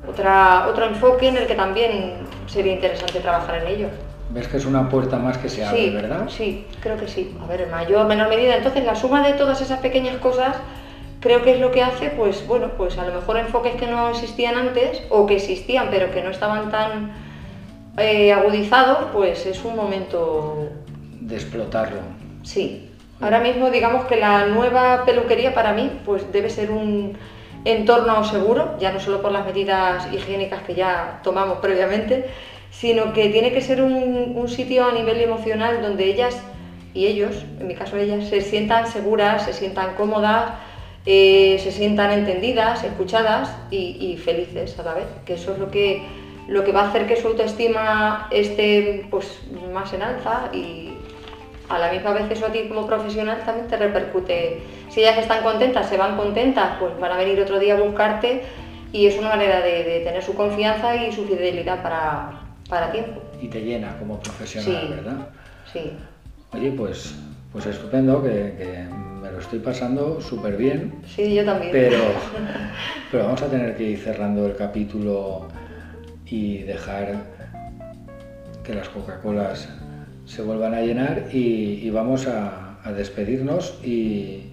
otra, 0.09 0.67
otro 0.69 0.87
enfoque 0.87 1.29
en 1.29 1.37
el 1.37 1.47
que 1.47 1.55
también 1.55 2.15
sería 2.47 2.75
interesante 2.75 3.21
trabajar 3.21 3.63
en 3.63 3.67
ello. 3.69 3.89
Ves 4.31 4.49
que 4.49 4.57
es 4.57 4.65
una 4.65 4.89
puerta 4.89 5.19
más 5.19 5.37
que 5.39 5.49
se 5.49 5.65
abre, 5.65 5.91
¿verdad? 5.91 6.29
Sí, 6.29 6.67
creo 6.81 6.97
que 6.97 7.07
sí. 7.07 7.37
A 7.43 7.47
ver, 7.47 7.63
en 7.63 7.71
mayor 7.71 8.07
o 8.07 8.09
menor 8.09 8.29
medida. 8.29 8.57
Entonces, 8.57 8.85
la 8.85 8.95
suma 8.95 9.27
de 9.27 9.35
todas 9.35 9.61
esas 9.61 9.81
pequeñas 9.81 10.17
cosas 10.17 10.57
creo 11.23 11.43
que 11.43 11.55
es 11.55 11.61
lo 11.61 11.71
que 11.71 11.83
hace, 11.83 12.11
pues 12.11 12.47
bueno, 12.47 12.73
pues 12.77 12.99
a 12.99 13.07
lo 13.07 13.15
mejor 13.15 13.39
enfoques 13.39 13.77
que 13.77 13.87
no 13.87 14.11
existían 14.11 14.57
antes 14.57 15.03
o 15.09 15.25
que 15.25 15.37
existían 15.37 15.89
pero 15.91 16.11
que 16.11 16.23
no 16.23 16.31
estaban 16.31 16.71
tan 16.71 17.13
eh, 17.97 18.33
agudizados, 18.33 19.07
pues 19.13 19.47
es 19.47 19.65
un 19.65 19.77
momento... 19.77 20.69
De 21.21 21.37
explotarlo. 21.37 22.01
Sí. 22.43 22.91
Ahora 23.21 23.41
mismo 23.41 23.71
digamos 23.71 24.07
que 24.07 24.17
la 24.17 24.47
nueva 24.47 25.05
peluquería 25.05 25.55
para 25.55 25.73
mí 25.73 25.93
pues 26.05 26.33
debe 26.33 26.51
ser 26.51 26.73
un 26.73 27.17
entorno 27.65 28.25
seguro, 28.25 28.77
ya 28.79 28.93
no 28.93 29.01
solo 29.01 29.23
por 29.23 29.33
las 29.33 29.47
medidas 29.47 30.13
higiénicas 30.13 30.63
que 30.63 30.75
ya 30.75 31.21
tomamos 31.23 31.59
previamente, 31.59 32.27
sino 32.71 33.13
que 33.13 33.29
tiene 33.29 33.53
que 33.53 33.61
ser 33.61 33.83
un, 33.83 34.49
sitio 34.49 34.87
a 34.87 34.93
nivel 34.93 35.21
emocional 35.21 35.83
donde 35.83 36.05
ellas 36.07 36.43
y 36.95 37.07
ellos, 37.07 37.45
en 37.61 37.69
mi 37.69 37.75
caso 37.75 37.97
ellas, 37.97 38.29
se 38.29 38.41
sientan 38.41 38.87
seguras, 38.87 39.45
se 39.45 39.53
sientan 39.53 39.95
cómodas, 39.95 40.53
eh, 41.07 41.59
se 41.63 41.71
sientan 41.71 42.11
entendidas, 42.11 42.85
escuchadas 42.85 43.55
y, 43.71 44.17
felices 44.23 44.79
a 44.79 44.83
la 44.83 44.95
vez, 44.95 45.07
que 45.25 45.35
eso 45.35 45.53
es 45.53 45.59
lo 45.59 45.71
que, 45.71 46.03
lo 46.49 46.65
que 46.65 46.73
va 46.73 46.83
a 46.83 46.89
hacer 46.89 47.07
que 47.07 47.17
su 47.17 47.29
autoestima 47.29 48.29
esté 48.31 49.07
pues, 49.11 49.41
más 49.73 49.93
en 49.93 50.03
alza 50.03 50.51
y, 50.53 50.92
a 51.69 51.79
la 51.79 51.93
misma 51.93 52.13
vez 52.13 52.31
eso 52.31 52.47
a 52.47 52.53
ti 52.53 52.69
como 52.69 52.87
profesional 52.87 53.43
también 53.45 53.69
te 53.69 53.77
repercute. 53.77 54.63
Si 54.91 55.01
ellas 55.01 55.19
están 55.19 55.43
contentas, 55.43 55.89
se 55.89 55.97
van 55.97 56.17
contentas, 56.17 56.77
pues 56.79 56.99
van 56.99 57.13
a 57.13 57.17
venir 57.17 57.41
otro 57.41 57.59
día 57.59 57.75
a 57.75 57.81
buscarte 57.81 58.43
y 58.93 59.07
es 59.07 59.19
una 59.19 59.31
manera 59.31 59.61
de, 59.61 60.03
tener 60.05 60.23
su 60.23 60.35
confianza 60.35 60.97
y 60.97 61.13
su 61.13 61.25
fidelidad 61.25 61.83
para, 61.83 62.41
para 62.69 62.93
tiempo. 62.93 63.23
Y 63.41 63.49
te 63.49 63.61
llena 63.61 63.97
como 63.99 64.21
profesional, 64.21 64.89
¿verdad? 64.91 65.29
Sí. 65.73 65.93
Oye, 66.53 66.73
pues, 66.73 67.15
pues 67.53 67.67
estupendo, 67.67 68.23
que, 68.23 68.87
me 69.23 69.31
lo 69.31 69.39
estoy 69.39 69.61
pasando 69.61 70.21
súper 70.21 70.57
bien. 70.57 70.95
Sí, 71.07 71.35
yo 71.35 71.45
también. 71.45 71.73
Pero, 71.73 71.99
pero 73.11 73.25
vamos 73.25 73.43
a 73.43 73.47
tener 73.47 73.77
que 73.77 73.85
ir 73.85 73.99
cerrando 73.99 74.47
el 74.47 74.57
capítulo 74.57 75.49
y 76.27 76.59
dejar 76.59 77.17
que 78.63 78.75
las 78.75 78.89
Coca-Colas 78.91 79.69
se 80.35 80.41
vuelvan 80.41 80.73
a 80.73 80.81
llenar 80.81 81.25
y, 81.31 81.91
vamos 81.91 82.27
a, 82.27 82.79
despedirnos 82.97 83.79
y, 83.85 84.49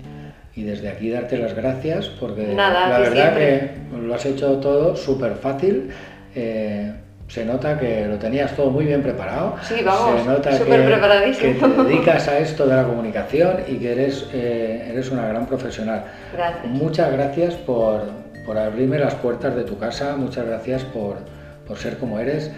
desde 0.55 0.89
aquí 0.89 1.09
darte 1.09 1.37
las 1.37 1.55
gracias 1.55 2.09
porque 2.19 2.53
la 2.53 2.99
verdad 2.99 3.33
que 3.33 3.71
lo 3.97 4.13
has 4.13 4.25
hecho 4.25 4.57
todo 4.57 4.93
súper 4.97 5.35
fácil. 5.35 5.89
Eh, 6.35 6.91
se 7.29 7.45
nota 7.45 7.79
que 7.79 8.05
lo 8.07 8.17
tenías 8.17 8.53
todo 8.57 8.69
muy 8.69 8.83
bien 8.83 9.01
preparado. 9.01 9.55
Sí, 9.61 9.75
vamos, 9.85 10.21
se 10.21 10.27
nota 10.27 10.51
súper 10.57 10.81
que, 10.81 10.87
preparadísimo. 10.87 11.53
que 11.53 11.59
te 11.59 11.83
dedicas 11.83 12.27
a 12.27 12.39
esto 12.39 12.67
de 12.67 12.75
la 12.75 12.83
comunicación 12.83 13.59
y 13.69 13.77
que 13.77 13.91
eres, 13.93 14.27
eh, 14.33 14.89
eres 14.91 15.11
una 15.11 15.27
gran 15.29 15.45
profesional. 15.45 16.03
Gracias. 16.33 16.65
Muchas 16.65 17.11
gracias 17.13 17.53
por, 17.53 18.01
por 18.45 18.57
abrirme 18.57 18.99
las 18.99 19.15
puertas 19.15 19.55
de 19.55 19.63
tu 19.63 19.77
casa, 19.77 20.17
muchas 20.17 20.45
gracias 20.45 20.83
por, 20.83 21.19
por 21.65 21.77
ser 21.77 21.97
como 21.99 22.19
eres 22.19 22.51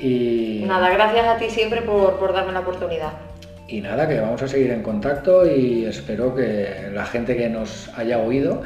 y, 0.00 0.64
Nada, 0.66 0.90
gracias 0.90 1.26
a 1.26 1.38
ti 1.38 1.50
siempre 1.50 1.82
por, 1.82 2.18
por 2.18 2.32
darme 2.32 2.52
la 2.52 2.60
oportunidad. 2.60 3.12
y 3.68 3.80
nada, 3.80 4.08
que 4.08 4.20
vamos 4.20 4.42
a 4.42 4.48
seguir 4.48 4.70
en 4.70 4.82
contacto 4.82 5.46
y 5.46 5.84
espero 5.84 6.34
que 6.34 6.90
la 6.92 7.04
gente 7.04 7.36
que 7.36 7.48
nos 7.48 7.90
haya 7.96 8.18
oído, 8.18 8.62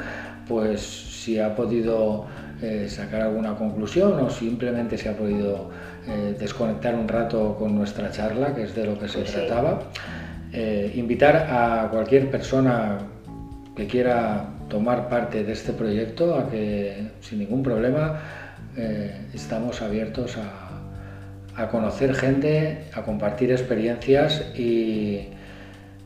pues 0.47 0.81
si 0.81 1.39
ha 1.39 1.55
podido 1.55 2.25
eh, 2.61 2.87
sacar 2.89 3.21
alguna 3.21 3.55
conclusión 3.55 4.13
o 4.19 4.29
simplemente 4.29 4.97
se 4.97 5.09
ha 5.09 5.17
podido 5.17 5.69
eh, 6.07 6.35
desconectar 6.39 6.95
un 6.95 7.07
rato 7.07 7.55
con 7.57 7.75
nuestra 7.75 8.11
charla, 8.11 8.53
que 8.55 8.63
es 8.63 8.75
de 8.75 8.85
lo 8.85 8.97
que 8.99 9.07
se 9.09 9.19
Pues 9.19 9.29
sí. 9.31 9.35
trataba, 9.35 9.81
eh, 10.53 10.91
invitar 10.95 11.35
a 11.49 11.89
cualquier 11.91 12.29
persona 12.29 12.99
que 13.75 13.87
quiera 13.87 14.45
tomar 14.69 15.09
parte 15.09 15.43
de 15.43 15.51
este 15.51 15.73
proyecto 15.73 16.35
a 16.37 16.49
que 16.49 17.07
sin 17.21 17.39
ningún 17.39 17.63
problema 17.63 18.19
estamos 19.33 19.81
abiertos 19.83 20.35
a, 20.37 20.62
a 21.55 21.67
conocer 21.67 22.15
gente, 22.15 22.85
a 22.93 23.03
compartir 23.03 23.51
experiencias 23.51 24.43
y, 24.55 25.27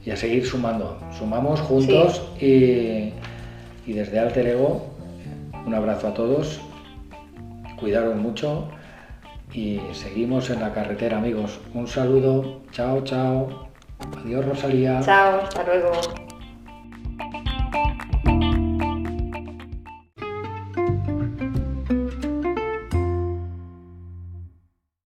y 0.06 0.12
a 0.12 0.16
seguir 0.16 0.46
sumando. 0.46 1.00
Sumamos 1.18 1.62
juntos 1.62 2.22
y, 2.40 3.14
y 3.86 3.94
desde 3.94 4.20
Alter 4.20 4.48
Ego 4.48 4.98
un 5.66 5.74
abrazo 5.74 6.08
a 6.08 6.14
todos, 6.14 6.62
cuidaros 7.78 8.16
mucho 8.16 8.70
y 9.54 9.82
seguimos 9.92 10.50
en 10.50 10.62
la 10.62 10.74
carretera 10.74 11.18
amigos. 11.18 11.60
Un 11.74 11.88
saludo, 11.88 12.62
chao, 12.72 13.02
chao. 13.04 13.68
Adiós 14.24 14.46
Rosalía. 14.46 15.02
Chao, 15.04 15.42
hasta 15.42 15.64
luego. 15.64 15.92